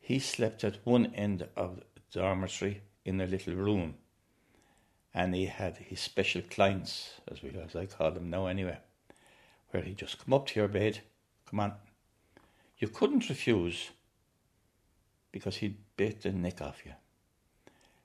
He 0.00 0.18
slept 0.18 0.64
at 0.64 0.84
one 0.84 1.14
end 1.14 1.48
of 1.56 1.76
the 1.76 2.20
dormitory 2.20 2.82
in 3.04 3.20
a 3.20 3.26
little 3.26 3.54
room 3.54 3.94
and 5.14 5.34
he 5.34 5.46
had 5.46 5.76
his 5.76 6.00
special 6.00 6.42
clients, 6.42 7.20
as 7.30 7.42
we 7.42 7.50
as 7.50 7.74
I 7.74 7.86
call 7.86 8.10
them 8.10 8.30
now 8.30 8.46
anyway, 8.46 8.78
where 9.70 9.82
he 9.82 9.94
just 9.94 10.24
come 10.24 10.34
up 10.34 10.46
to 10.48 10.60
your 10.60 10.68
bed, 10.68 11.00
come 11.48 11.60
on. 11.60 11.72
You 12.78 12.88
couldn't 12.88 13.28
refuse 13.28 13.90
because 15.32 15.56
he'd 15.56 15.76
bit 15.96 16.22
the 16.22 16.32
neck 16.32 16.60
off 16.62 16.82
you. 16.84 16.92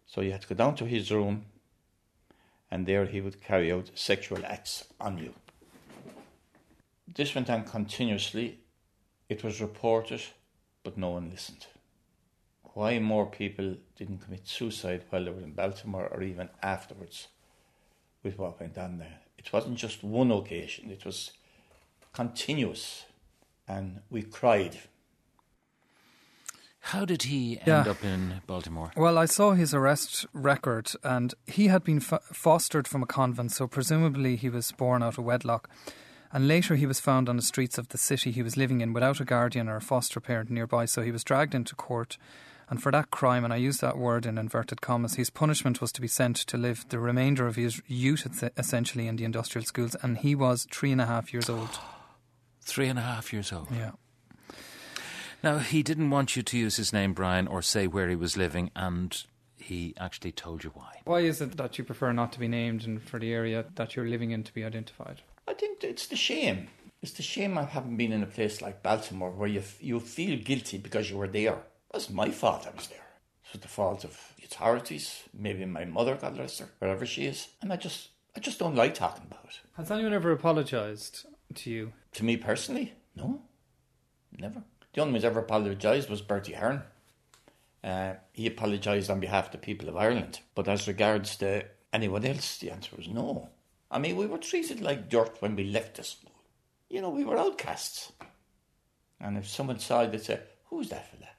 So 0.05 0.21
you 0.21 0.31
had 0.31 0.41
to 0.41 0.47
go 0.47 0.55
down 0.55 0.75
to 0.75 0.85
his 0.85 1.11
room 1.11 1.45
and 2.73 2.85
there 2.85 3.05
he 3.05 3.21
would 3.21 3.41
carry 3.41 3.71
out 3.71 3.91
sexual 3.95 4.45
acts 4.45 4.85
on 4.99 5.17
you. 5.17 5.33
This 7.07 7.35
went 7.35 7.49
on 7.49 7.63
continuously. 7.63 8.59
It 9.29 9.43
was 9.43 9.61
reported, 9.61 10.21
but 10.83 10.97
no 10.97 11.11
one 11.11 11.29
listened 11.29 11.67
why 12.73 12.97
more 12.99 13.27
people 13.27 13.75
didn't 13.95 14.19
commit 14.19 14.47
suicide 14.47 15.03
while 15.09 15.23
they 15.23 15.31
were 15.31 15.41
in 15.41 15.53
Baltimore 15.53 16.07
or 16.07 16.23
even 16.23 16.49
afterwards 16.61 17.27
with 18.23 18.37
what 18.37 18.59
went 18.59 18.77
on 18.77 18.97
there. 18.97 19.19
It 19.37 19.53
wasn't 19.53 19.77
just 19.77 20.03
one 20.03 20.31
occasion, 20.31 20.89
it 20.89 21.05
was 21.05 21.31
continuous. 22.13 23.05
And 23.67 24.01
we 24.09 24.23
cried. 24.23 24.77
How 26.87 27.05
did 27.05 27.23
he 27.23 27.57
end 27.59 27.67
Yeah. 27.67 27.81
up 27.89 28.03
in 28.03 28.41
Baltimore? 28.45 28.91
Well, 28.97 29.17
I 29.17 29.25
saw 29.25 29.53
his 29.53 29.73
arrest 29.73 30.25
record, 30.33 30.91
and 31.01 31.33
he 31.47 31.67
had 31.67 31.83
been 31.83 32.01
fostered 32.01 32.87
from 32.89 33.01
a 33.01 33.05
convent, 33.05 33.53
so 33.53 33.67
presumably 33.67 34.35
he 34.35 34.49
was 34.49 34.71
born 34.73 35.01
out 35.01 35.17
of 35.17 35.23
wedlock. 35.23 35.69
And 36.31 36.47
later 36.47 36.75
he 36.75 36.85
was 36.85 36.99
found 36.99 37.29
on 37.29 37.37
the 37.37 37.41
streets 37.41 37.77
of 37.77 37.87
the 37.89 37.97
city 37.97 38.31
he 38.31 38.43
was 38.43 38.57
living 38.57 38.81
in 38.81 38.91
without 38.91 39.21
a 39.21 39.25
guardian 39.25 39.69
or 39.69 39.77
a 39.77 39.81
foster 39.81 40.19
parent 40.19 40.49
nearby, 40.49 40.83
so 40.85 41.01
he 41.01 41.11
was 41.11 41.23
dragged 41.23 41.55
into 41.55 41.73
court. 41.75 42.17
And 42.69 42.81
for 42.81 42.91
that 42.91 43.11
crime, 43.11 43.45
and 43.45 43.53
I 43.53 43.57
use 43.57 43.77
that 43.77 43.97
word 43.97 44.25
in 44.25 44.37
inverted 44.37 44.81
commas, 44.81 45.13
his 45.15 45.29
punishment 45.29 45.79
was 45.79 45.91
to 45.93 46.01
be 46.01 46.07
sent 46.07 46.35
to 46.37 46.57
live 46.57 46.85
the 46.89 46.99
remainder 46.99 47.47
of 47.47 47.55
his 47.55 47.81
youth 47.87 48.43
essentially 48.57 49.07
in 49.07 49.15
the 49.15 49.23
industrial 49.25 49.65
schools, 49.65 49.95
and 50.01 50.17
he 50.17 50.35
was 50.35 50.67
three 50.71 50.91
and 50.91 50.99
a 51.01 51.05
half 51.05 51.31
years 51.33 51.49
old. 51.49 51.79
Three 52.65 52.87
and 52.87 52.97
a 52.97 53.01
half 53.01 53.31
years 53.33 53.51
old. 53.51 53.67
Yeah. 53.71 53.91
Now, 55.43 55.57
he 55.57 55.83
didn't 55.83 56.09
want 56.09 56.37
you 56.37 56.43
to 56.43 56.57
use 56.57 56.77
his 56.77 56.93
name, 56.93 57.13
Brian, 57.13 57.47
or 57.47 57.61
say 57.61 57.85
where 57.85 58.07
he 58.07 58.15
was 58.15 58.37
living, 58.37 58.71
and 58.77 59.21
he 59.57 59.93
actually 59.99 60.31
told 60.31 60.63
you 60.63 60.71
why. 60.73 61.01
Why 61.03 61.19
is 61.19 61.41
it 61.41 61.57
that 61.57 61.77
you 61.77 61.83
prefer 61.83 62.13
not 62.13 62.31
to 62.33 62.39
be 62.39 62.47
named 62.47 62.85
and 62.85 63.01
for 63.01 63.19
the 63.19 63.33
area 63.33 63.65
that 63.75 63.95
you're 63.95 64.07
living 64.07 64.31
in 64.31 64.43
to 64.43 64.53
be 64.53 64.63
identified? 64.63 65.21
I 65.47 65.53
think 65.53 65.83
it's 65.83 66.07
the 66.07 66.15
shame. 66.15 66.69
It's 67.01 67.11
the 67.11 67.23
shame 67.23 67.57
of 67.57 67.69
having 67.69 67.97
been 67.97 68.13
in 68.13 68.23
a 68.23 68.27
place 68.27 68.61
like 68.61 68.81
Baltimore 68.81 69.31
where 69.31 69.49
you, 69.49 69.59
f- 69.59 69.83
you 69.83 69.99
feel 69.99 70.39
guilty 70.39 70.77
because 70.77 71.09
you 71.09 71.17
were 71.17 71.27
there. 71.27 71.55
It 71.55 71.93
wasn't 71.93 72.15
my 72.15 72.31
fault 72.31 72.65
I 72.65 72.73
was 72.75 72.87
there. 72.87 72.97
It 72.99 73.51
was 73.51 73.61
the 73.61 73.67
fault 73.67 74.05
of 74.05 74.17
the 74.37 74.45
authorities, 74.45 75.23
maybe 75.33 75.65
my 75.65 75.83
mother, 75.83 76.15
God 76.15 76.35
bless 76.35 76.59
her, 76.59 76.69
wherever 76.79 77.05
she 77.05 77.25
is. 77.25 77.49
And 77.61 77.73
I 77.73 77.75
just, 77.75 78.11
I 78.37 78.39
just 78.39 78.59
don't 78.59 78.75
like 78.75 78.93
talking 78.93 79.25
about 79.29 79.43
it. 79.45 79.59
Has 79.75 79.91
anyone 79.91 80.13
ever 80.13 80.31
apologised 80.31 81.25
to 81.55 81.69
you? 81.69 81.91
To 82.13 82.23
me 82.23 82.37
personally, 82.37 82.93
no, 83.17 83.41
never. 84.37 84.63
The 84.93 85.01
only 85.01 85.11
one 85.11 85.15
who's 85.15 85.25
ever 85.25 85.39
apologised 85.39 86.09
was 86.09 86.21
Bertie 86.21 86.53
Ahern. 86.53 86.83
Uh, 87.83 88.13
he 88.31 88.47
apologised 88.47 89.09
on 89.09 89.19
behalf 89.19 89.47
of 89.47 89.51
the 89.51 89.57
people 89.57 89.89
of 89.89 89.97
Ireland. 89.97 90.39
But 90.55 90.67
as 90.67 90.87
regards 90.87 91.35
to 91.37 91.65
anyone 91.91 92.25
else, 92.25 92.57
the 92.59 92.71
answer 92.71 92.95
was 92.95 93.07
no. 93.07 93.49
I 93.91 93.99
mean, 93.99 94.15
we 94.15 94.25
were 94.25 94.37
treated 94.37 94.81
like 94.81 95.09
dirt 95.09 95.37
when 95.39 95.55
we 95.55 95.65
left 95.65 95.97
the 95.97 96.03
school. 96.03 96.31
You 96.89 97.01
know, 97.01 97.09
we 97.09 97.25
were 97.25 97.37
outcasts. 97.37 98.11
And 99.19 99.37
if 99.37 99.47
someone 99.47 99.79
saw 99.79 100.01
it, 100.01 100.11
they'd 100.11 100.21
say, 100.21 100.39
Who's 100.69 100.89
that 100.89 101.09
fella? 101.11 101.29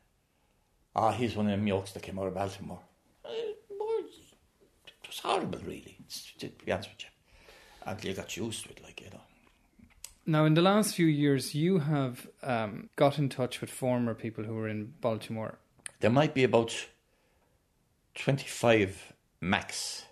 Ah, 0.97 1.13
he's 1.13 1.35
one 1.35 1.47
of 1.47 1.53
them 1.53 1.67
yokes 1.67 1.93
that 1.93 2.03
came 2.03 2.19
out 2.19 2.29
of 2.29 2.35
Baltimore. 2.35 2.81
Uh, 3.25 3.29
it 3.31 5.07
was 5.07 5.19
horrible, 5.19 5.59
really, 5.67 5.99
to 6.39 6.49
be 6.65 6.73
honest 6.73 6.91
with 6.91 7.05
you. 7.05 7.09
Until 7.87 8.11
you 8.11 8.17
got 8.17 8.37
used 8.37 8.65
to 8.65 8.71
it, 8.71 8.83
like, 8.83 9.01
you 9.01 9.11
know. 9.11 9.21
Now, 10.26 10.47
in 10.47 10.54
the 10.54 10.62
last 10.62 10.95
few 10.95 11.07
years, 11.07 11.54
you 11.54 11.81
have 11.81 12.26
um, 12.43 12.88
got 12.97 13.19
in 13.19 13.28
touch 13.28 13.61
with 13.61 13.71
former 13.71 14.14
people 14.14 14.45
who 14.45 14.54
were 14.54 14.69
in 14.69 14.95
Baltimore. 15.02 15.59
There 16.00 16.11
might 16.11 16.33
be 16.33 16.45
about 16.45 16.87
25 18.14 19.12
max 19.43 20.04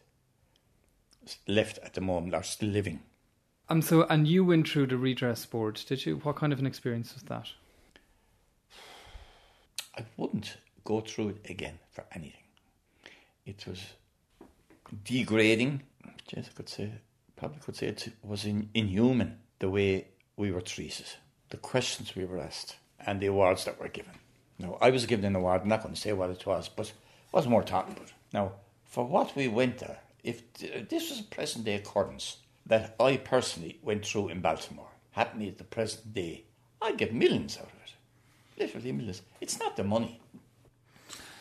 left 1.49 1.79
at 1.79 1.95
the 1.95 2.03
moment 2.03 2.35
are 2.35 2.43
still 2.43 2.69
living. 2.69 3.01
And 3.71 3.83
so, 3.83 4.03
and 4.11 4.29
you 4.29 4.45
went 4.45 4.69
through 4.69 4.89
the 4.89 4.99
redress 4.99 5.47
board, 5.47 5.81
did 5.87 6.05
you? 6.05 6.17
What 6.17 6.37
kind 6.37 6.53
of 6.53 6.59
an 6.59 6.67
experience 6.67 7.15
was 7.15 7.23
that? 7.25 7.49
I 9.97 10.05
wouldn't 10.19 10.59
go 10.85 11.01
through 11.01 11.29
it 11.31 11.51
again 11.51 11.79
for 11.91 12.05
anything. 12.15 12.43
It 13.47 13.65
was 13.67 13.81
degrading. 15.05 15.85
Yes, 16.35 16.51
I 16.51 16.53
could 16.55 16.69
say, 16.69 16.93
probably 17.37 17.61
could 17.61 17.77
say 17.77 17.87
it 17.89 18.09
was 18.23 18.45
in, 18.45 18.69
inhuman 18.75 19.39
the 19.63 19.71
way 19.71 20.09
we 20.37 20.51
were 20.51 20.61
treated, 20.61 21.07
the 21.51 21.57
questions 21.57 22.17
we 22.17 22.25
were 22.25 22.41
asked, 22.41 22.75
and 23.07 23.21
the 23.21 23.27
awards 23.27 23.65
that 23.65 23.79
were 23.79 23.87
given. 23.87 24.11
Now, 24.59 24.77
I 24.81 24.91
was 24.91 25.07
given 25.07 25.25
an 25.25 25.37
award, 25.37 25.61
I'm 25.63 25.69
not 25.69 25.85
going 25.85 25.95
to 25.95 26.01
say 26.01 26.13
what 26.13 26.31
it 26.31 26.45
was, 26.45 26.69
but 26.69 26.89
it 26.89 26.95
was 27.33 27.47
more 27.47 27.63
talking 27.63 27.93
about. 27.93 28.13
Now, 28.33 28.55
for 28.85 29.07
what 29.07 29.37
we 29.37 29.47
went 29.47 29.79
there, 29.79 30.01
if 30.25 30.53
this 30.55 31.11
was 31.11 31.21
a 31.21 31.35
present 31.35 31.65
day 31.65 31.77
occurrence 31.77 32.39
that 32.67 32.97
I 32.99 33.19
personally 33.19 33.79
went 33.83 34.05
through 34.05 34.31
in 34.31 34.41
Baltimore, 34.41 34.91
happening 35.13 35.47
at 35.49 35.59
the 35.59 35.65
present 35.65 36.13
day, 36.13 36.43
I'd 36.81 36.99
get 36.99 37.15
millions 37.15 37.57
out 37.57 37.67
of 37.67 37.79
it. 37.87 37.93
Literally 38.59 38.91
millions. 38.91 39.23
It's 39.41 39.61
not 39.61 39.77
the 39.77 39.85
money. 39.85 40.21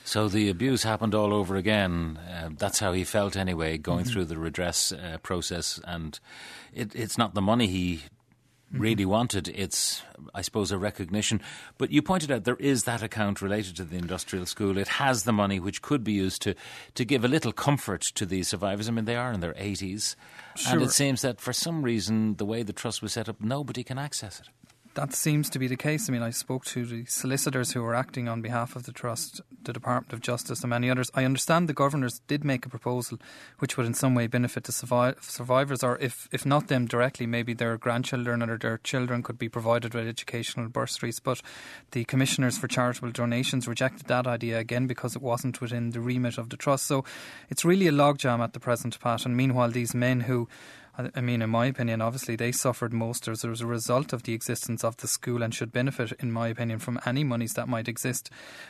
So 0.03 0.27
the 0.27 0.49
abuse 0.49 0.83
happened 0.83 1.13
all 1.15 1.33
over 1.33 1.55
again. 1.55 2.17
Uh, 2.17 2.49
that's 2.57 2.79
how 2.79 2.91
he 2.91 3.03
felt 3.03 3.35
anyway, 3.37 3.77
going 3.77 4.03
Mm-hmm. 4.05 4.13
through 4.13 4.25
the 4.25 4.37
redress 4.37 4.91
uh, 4.91 5.17
process. 5.21 5.79
And 5.85 6.19
it, 6.73 6.95
it's 6.95 7.17
not 7.17 7.33
the 7.33 7.41
money 7.41 7.67
he 7.67 8.01
really 8.73 9.05
wanted. 9.05 9.49
It's, 9.49 10.01
I 10.33 10.41
suppose, 10.41 10.71
a 10.71 10.77
recognition. 10.77 11.41
But 11.77 11.91
you 11.91 12.01
pointed 12.01 12.31
out 12.31 12.45
there 12.45 12.55
is 12.55 12.85
that 12.85 13.03
account 13.03 13.41
related 13.41 13.75
to 13.77 13.83
the 13.83 13.97
industrial 13.97 14.45
school. 14.45 14.77
It 14.77 14.87
has 14.87 15.23
the 15.23 15.33
money 15.33 15.59
which 15.59 15.81
could 15.81 16.03
be 16.03 16.13
used 16.13 16.41
to, 16.43 16.55
to 16.95 17.03
give 17.05 17.23
a 17.25 17.27
little 17.27 17.51
comfort 17.51 18.01
to 18.01 18.25
these 18.25 18.47
survivors. 18.47 18.87
I 18.87 18.91
mean, 18.91 19.05
they 19.05 19.17
are 19.17 19.31
in 19.33 19.41
their 19.41 19.53
80s. 19.53 20.15
And 20.67 20.81
it 20.81 20.91
seems 20.91 21.21
that 21.21 21.39
for 21.41 21.53
some 21.53 21.83
reason, 21.83 22.35
the 22.35 22.45
way 22.45 22.63
the 22.63 22.73
trust 22.73 23.01
was 23.01 23.13
set 23.13 23.27
up, 23.29 23.39
nobody 23.41 23.83
can 23.83 23.97
access 23.97 24.39
it. 24.39 24.47
That 24.95 25.13
seems 25.13 25.49
to 25.49 25.59
be 25.59 25.67
the 25.67 25.77
case. 25.77 26.09
I 26.09 26.11
mean, 26.11 26.21
I 26.21 26.31
spoke 26.31 26.65
to 26.65 26.85
the 26.85 27.05
solicitors 27.05 27.71
who 27.71 27.81
were 27.81 27.95
acting 27.95 28.27
on 28.27 28.41
behalf 28.41 28.75
of 28.75 28.83
the 28.83 28.91
Trust, 28.91 29.39
the 29.63 29.71
Department 29.71 30.11
of 30.11 30.21
Justice, 30.21 30.61
and 30.61 30.69
many 30.69 30.89
others. 30.89 31.09
I 31.13 31.23
understand 31.23 31.69
the 31.69 31.73
governors 31.73 32.19
did 32.27 32.43
make 32.43 32.65
a 32.65 32.69
proposal 32.69 33.17
which 33.59 33.77
would 33.77 33.85
in 33.85 33.93
some 33.93 34.15
way 34.15 34.27
benefit 34.27 34.65
the 34.65 34.71
survi- 34.71 35.21
survivors, 35.23 35.83
or 35.83 35.97
if, 35.99 36.27
if 36.31 36.45
not 36.45 36.67
them 36.67 36.87
directly, 36.87 37.25
maybe 37.25 37.53
their 37.53 37.77
grandchildren 37.77 38.43
or 38.43 38.57
their 38.57 38.79
children 38.79 39.23
could 39.23 39.37
be 39.37 39.47
provided 39.47 39.93
with 39.93 40.07
educational 40.07 40.67
bursaries. 40.67 41.19
But 41.19 41.41
the 41.91 42.03
commissioners 42.03 42.57
for 42.57 42.67
charitable 42.67 43.11
donations 43.11 43.67
rejected 43.67 44.07
that 44.07 44.27
idea 44.27 44.59
again 44.59 44.87
because 44.87 45.15
it 45.15 45.21
wasn't 45.21 45.61
within 45.61 45.91
the 45.91 46.01
remit 46.01 46.37
of 46.37 46.49
the 46.49 46.57
Trust. 46.57 46.85
So 46.85 47.05
it's 47.49 47.63
really 47.63 47.87
a 47.87 47.91
logjam 47.91 48.39
at 48.39 48.53
the 48.53 48.59
present, 48.59 48.99
Pat. 48.99 49.25
And 49.25 49.37
meanwhile, 49.37 49.69
these 49.69 49.93
men 49.93 50.21
who 50.21 50.49
I 50.97 51.21
mean, 51.21 51.41
in 51.41 51.49
my 51.49 51.67
opinion, 51.67 52.01
obviously 52.01 52.35
they 52.35 52.51
suffered 52.51 52.91
most 52.93 53.27
as 53.27 53.43
a 53.43 53.65
result 53.65 54.11
of 54.11 54.23
the 54.23 54.33
existence 54.33 54.83
of 54.83 54.97
the 54.97 55.07
school 55.07 55.41
and 55.41 55.53
should 55.53 55.71
benefit, 55.71 56.11
in 56.19 56.31
my 56.31 56.49
opinion, 56.49 56.79
from 56.79 56.99
any 57.05 57.23
monies 57.23 57.53
that 57.53 57.69
might 57.69 57.87
exist. 57.87 58.29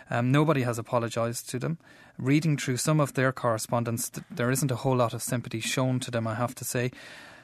Um, 0.09 0.31
nobody 0.31 0.61
has 0.61 0.77
apologised 0.77 1.49
to 1.49 1.59
them. 1.59 1.79
Reading 2.17 2.57
through 2.57 2.77
some 2.77 2.99
of 2.99 3.13
their 3.13 3.31
correspondence, 3.31 4.09
th- 4.09 4.25
there 4.29 4.51
isn't 4.51 4.71
a 4.71 4.75
whole 4.77 4.95
lot 4.95 5.13
of 5.13 5.23
sympathy 5.23 5.59
shown 5.59 5.99
to 6.01 6.11
them, 6.11 6.27
I 6.27 6.35
have 6.35 6.53
to 6.55 6.63
say. 6.63 6.91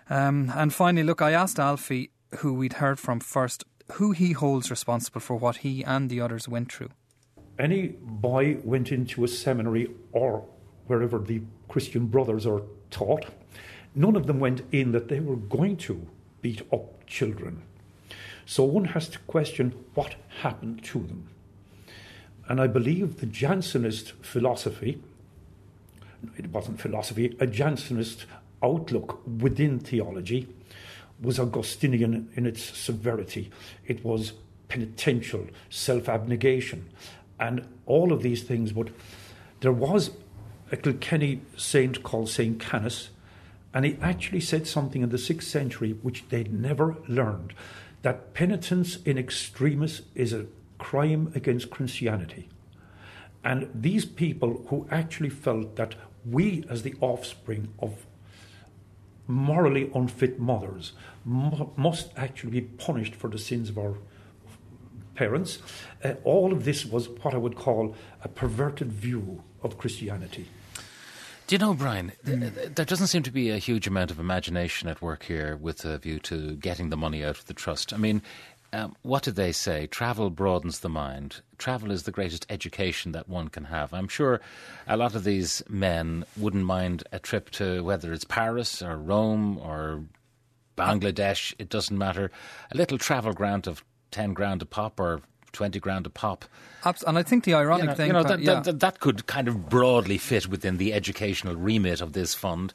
Um, 0.10 0.51
and 0.55 0.74
finally, 0.74 1.03
look, 1.03 1.22
I 1.22 1.31
asked 1.31 1.60
Alfie, 1.60 2.12
who 2.38 2.53
we'd 2.53 2.74
heard 2.74 3.00
from 3.00 3.19
first, 3.19 3.63
who 3.93 4.12
he 4.12 4.34
holds 4.34 4.69
responsible 4.69 5.22
for 5.22 5.36
what 5.36 5.57
he 5.57 5.84
and 5.84 6.10
the 6.10 6.22
others 6.22 6.48
went 6.48 6.72
through. 6.72 6.89
Any 7.57 7.88
boy 7.88 8.57
went 8.63 8.91
into 8.91 9.24
a 9.24 9.27
seminary 9.27 9.89
or 10.12 10.46
wherever 10.86 11.17
the 11.19 11.41
Christian 11.67 12.05
brothers 12.05 12.46
are 12.46 12.62
taught, 12.91 13.25
none 13.97 14.15
of 14.15 14.27
them 14.27 14.39
went 14.39 14.61
in 14.71 14.91
that 14.91 15.07
they 15.07 15.19
were 15.19 15.35
going 15.35 15.75
to 15.75 16.07
beat 16.41 16.61
up 16.71 17.05
children. 17.07 17.63
So 18.45 18.63
one 18.63 18.85
has 18.85 19.09
to 19.09 19.19
question 19.19 19.73
what 19.95 20.15
happened 20.41 20.83
to 20.85 20.99
them. 20.99 21.29
And 22.47 22.61
I 22.61 22.67
believe 22.67 23.17
the 23.17 23.25
Jansenist 23.25 24.13
philosophy, 24.21 25.01
it 26.37 26.51
wasn't 26.51 26.79
philosophy, 26.79 27.35
a 27.39 27.47
Jansenist 27.47 28.25
outlook 28.63 29.21
within 29.25 29.79
theology 29.79 30.47
was 31.21 31.39
Augustinian 31.39 32.29
in 32.35 32.45
its 32.45 32.63
severity. 32.63 33.49
It 33.85 34.05
was 34.05 34.33
penitential, 34.69 35.47
self 35.69 36.07
abnegation, 36.07 36.87
and 37.39 37.67
all 37.85 38.13
of 38.13 38.21
these 38.21 38.43
things. 38.43 38.71
But 38.71 38.89
there 39.61 39.71
was 39.71 40.11
a 40.71 40.77
Kilkenny 40.77 41.41
saint 41.55 42.03
called 42.03 42.29
Saint 42.29 42.59
Canice, 42.59 43.09
and 43.77 43.86
he 43.86 43.96
actually 44.01 44.39
said 44.39 44.65
something 44.65 45.03
in 45.03 45.10
the 45.10 45.19
sixth 45.19 45.48
century 45.48 45.91
which 46.01 46.27
they'd 46.29 46.51
never 46.51 46.98
learned 47.07 47.53
that 48.01 48.34
penitence 48.34 48.98
in 49.03 49.19
extremis 49.19 50.01
is 50.15 50.34
a 50.34 50.48
crime 50.79 51.31
against 51.36 51.69
Christianity. 51.69 52.50
And 53.43 53.69
these 53.75 54.03
people 54.03 54.65
who 54.69 54.88
actually 54.89 55.29
felt 55.29 55.75
that 55.75 55.93
we, 56.25 56.65
as 56.67 56.81
the 56.81 56.96
offspring 57.01 57.67
of 57.78 58.08
morally 59.28 59.91
unfit 59.93 60.39
mothers, 60.39 60.93
mu- 61.23 61.69
must 61.75 62.10
actually 62.17 62.60
be 62.60 62.62
punished 62.62 63.13
for 63.13 63.30
the 63.30 63.38
sins 63.38 63.69
of 63.69 63.78
our 63.78 63.99
parents, 65.13 65.60
uh, 66.04 66.13
all 66.23 66.51
of 66.51 66.65
this 66.65 66.84
was 66.84 67.10
what 67.10 67.36
I 67.36 67.38
would 67.38 67.56
call 67.56 67.95
a 68.23 68.28
perverted 68.28 68.91
view 68.91 69.43
of 69.62 69.78
Christianity. 69.78 70.47
Do 71.47 71.55
you 71.55 71.60
know, 71.60 71.73
Brian, 71.73 72.12
th- 72.25 72.75
there 72.75 72.86
doesn't 72.86 73.07
seem 73.07 73.23
to 73.23 73.31
be 73.31 73.51
a 73.51 73.57
huge 73.57 73.88
amount 73.88 74.12
of 74.12 74.19
imagination 74.19 74.89
at 74.89 75.01
work 75.01 75.23
here 75.23 75.55
with 75.55 75.86
a 75.86 75.97
view 75.97 76.19
to 76.19 76.57
getting 76.57 76.89
the 76.89 76.97
money 76.97 77.23
out 77.23 77.39
of 77.39 77.45
the 77.45 77.53
trust. 77.53 77.93
I 77.93 77.97
mean, 77.97 78.21
um, 78.73 78.97
what 79.03 79.23
did 79.23 79.36
they 79.36 79.53
say? 79.53 79.88
Travel 79.88 80.29
broadens 80.29 80.81
the 80.81 80.89
mind. 80.89 81.39
Travel 81.57 81.91
is 81.91 82.03
the 82.03 82.12
greatest 82.12 82.45
education 82.49 83.13
that 83.13 83.29
one 83.29 83.47
can 83.47 83.63
have. 83.63 83.93
I'm 83.93 84.10
sure 84.10 84.41
a 84.88 84.97
lot 84.97 85.15
of 85.15 85.23
these 85.23 85.63
men 85.69 86.25
wouldn't 86.36 86.65
mind 86.65 87.03
a 87.13 87.19
trip 87.19 87.49
to 87.51 87.81
whether 87.81 88.12
it's 88.12 88.25
Paris 88.25 88.81
or 88.81 88.97
Rome 88.97 89.57
or 89.57 90.03
Bangladesh, 90.77 91.53
it 91.57 91.69
doesn't 91.69 91.97
matter. 91.97 92.29
A 92.71 92.77
little 92.77 92.97
travel 92.97 93.31
grant 93.31 93.67
of 93.67 93.86
10 94.12 94.33
grand 94.33 94.62
a 94.62 94.65
pop 94.65 94.99
or 94.99 95.21
20 95.51 95.79
grand 95.79 96.05
a 96.05 96.10
pop. 96.10 96.45
And 97.05 97.17
I 97.17 97.23
think 97.23 97.43
the 97.43 97.53
ironic 97.53 97.83
You 97.83 97.88
know, 97.89 97.95
thing, 97.95 98.07
you 98.07 98.13
know, 98.13 98.23
that, 98.23 98.39
yeah. 98.39 98.53
that, 98.55 98.63
that, 98.63 98.79
that 98.79 98.99
could 98.99 99.25
kind 99.27 99.47
of 99.47 99.69
broadly 99.69 100.17
fit 100.17 100.47
within 100.47 100.77
the 100.77 100.93
educational 100.93 101.55
remit 101.55 101.99
of 101.99 102.13
this 102.13 102.33
fund. 102.33 102.73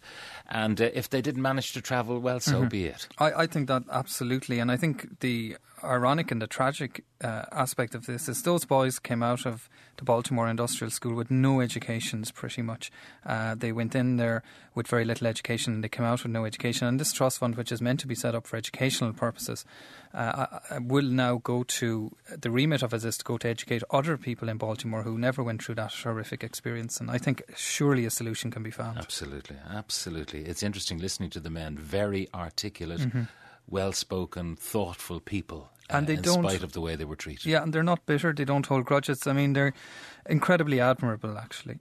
And 0.51 0.81
uh, 0.81 0.91
if 0.93 1.09
they 1.09 1.23
didn't 1.23 1.41
manage 1.41 1.73
to 1.73 1.81
travel, 1.81 2.19
well, 2.19 2.41
so 2.41 2.57
Mm-hmm. 2.61 2.69
be 2.69 2.87
it. 2.87 3.09
I, 3.19 3.33
I 3.33 3.47
think 3.47 3.69
that 3.69 3.85
absolutely, 3.91 4.59
and 4.59 4.71
I 4.71 4.77
think 4.77 5.21
the 5.21 5.57
ironic 5.85 6.31
and 6.31 6.41
the 6.41 6.47
tragic 6.47 7.05
uh, 7.23 7.45
aspect 7.53 7.95
of 7.95 8.07
this 8.07 8.29
is 8.29 8.43
those 8.43 8.65
boys 8.65 8.99
came 8.99 9.23
out 9.23 9.47
of 9.47 9.69
the 9.97 10.05
Baltimore 10.05 10.49
Industrial 10.49 10.91
School 10.91 11.15
with 11.15 11.31
no 11.31 11.61
educations, 11.61 12.31
pretty 12.31 12.63
much. 12.63 12.91
Uh, 13.25 13.55
they 13.55 13.73
went 13.73 13.95
in 13.95 14.17
there 14.17 14.43
with 14.75 14.87
very 14.87 15.05
little 15.05 15.27
education, 15.27 15.75
and 15.75 15.85
they 15.85 15.89
came 15.89 16.05
out 16.07 16.23
with 16.23 16.33
no 16.33 16.45
education. 16.45 16.87
And 16.87 16.99
this 16.99 17.13
trust 17.13 17.39
fund, 17.39 17.57
which 17.57 17.71
is 17.71 17.83
meant 17.83 18.01
to 18.01 18.07
be 18.07 18.15
set 18.15 18.35
up 18.35 18.47
for 18.47 18.57
educational 18.57 19.13
purposes, 19.13 19.65
uh, 20.15 20.59
will 20.81 21.05
now 21.05 21.41
go 21.43 21.63
to 21.65 22.11
the 22.37 22.51
remit 22.51 22.83
of 22.83 22.95
it 22.95 23.05
is 23.05 23.19
to 23.19 23.25
go 23.25 23.39
to 23.39 23.49
educate 23.49 23.83
other 23.91 24.17
people 24.17 24.49
in 24.49 24.57
Baltimore 24.57 25.03
who 25.03 25.19
never 25.19 25.43
went 25.43 25.63
through 25.63 25.77
that 25.77 25.93
horrific 25.93 26.43
experience. 26.43 27.01
And 27.01 27.11
I 27.11 27.19
think 27.19 27.43
surely 27.57 28.07
a 28.07 28.11
solution 28.11 28.51
can 28.51 28.63
be 28.63 28.71
found. 28.71 28.99
Absolutely, 28.99 29.57
absolutely. 29.71 30.45
It's 30.45 30.63
interesting 30.63 30.99
listening 30.99 31.31
to 31.31 31.41
the 31.41 31.51
men, 31.51 31.77
very 31.77 32.29
articulate, 32.35 33.01
Mm-hmm. 33.01 33.23
Well 33.69 33.93
spoken, 33.93 34.57
thoughtful 34.57 35.21
people. 35.21 35.71
uh, 35.91 35.97
And 35.97 36.07
they 36.07 36.15
in 36.15 36.23
don't- 36.23 36.45
spite 36.45 36.63
of 36.63 36.73
the 36.73 36.81
way 36.81 36.97
they 36.97 37.05
were 37.05 37.17
treated. 37.17 37.47
Yeah, 37.47 37.63
and 37.63 37.73
they're 37.73 37.83
not 37.83 38.07
bitter. 38.07 38.33
They 38.33 38.45
don't 38.45 38.67
hold 38.67 38.85
grudges. 38.85 39.27
I 39.27 39.33
mean, 39.33 39.53
they're 39.53 39.75
incredibly 40.29 40.81
admirable, 40.81 41.37
actually. 41.39 41.79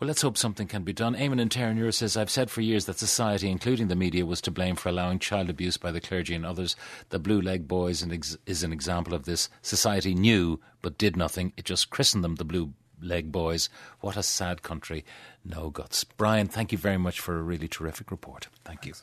Well, 0.00 0.08
let's 0.08 0.22
hope 0.22 0.36
something 0.36 0.66
can 0.66 0.82
be 0.82 0.92
done. 0.92 1.14
Eamon 1.14 1.40
in 1.40 1.48
Terranure 1.48 1.94
says, 1.94 2.16
I've 2.16 2.28
said 2.30 2.50
for 2.50 2.60
years 2.62 2.86
that 2.86 2.98
society, 2.98 3.48
including 3.48 3.86
the 3.86 3.94
media, 3.94 4.26
was 4.26 4.40
to 4.40 4.50
blame 4.50 4.74
for 4.74 4.88
allowing 4.88 5.20
child 5.20 5.48
abuse 5.48 5.76
by 5.76 5.92
the 5.92 6.00
clergy 6.00 6.34
and 6.34 6.44
others. 6.44 6.74
The 7.10 7.20
Blue 7.20 7.40
Leg 7.40 7.68
Boys 7.68 8.04
is 8.46 8.62
an 8.64 8.72
example 8.72 9.14
of 9.14 9.24
this. 9.24 9.48
Society 9.62 10.12
knew 10.14 10.60
but 10.82 10.98
did 10.98 11.16
nothing. 11.16 11.52
It 11.56 11.64
just 11.64 11.90
christened 11.90 12.24
them 12.24 12.34
the 12.34 12.44
Blue 12.44 12.72
Leg 13.00 13.30
Boys. 13.30 13.68
What 14.00 14.16
a 14.16 14.22
sad 14.24 14.62
country. 14.62 15.04
No 15.44 15.70
guts. 15.70 16.02
Brian, 16.02 16.48
thank 16.48 16.72
you 16.72 16.78
very 16.78 16.98
much 16.98 17.20
for 17.20 17.38
a 17.38 17.42
really 17.42 17.68
terrific 17.68 18.10
report. 18.10 18.48
Thank 18.64 18.86
you. 18.86 18.94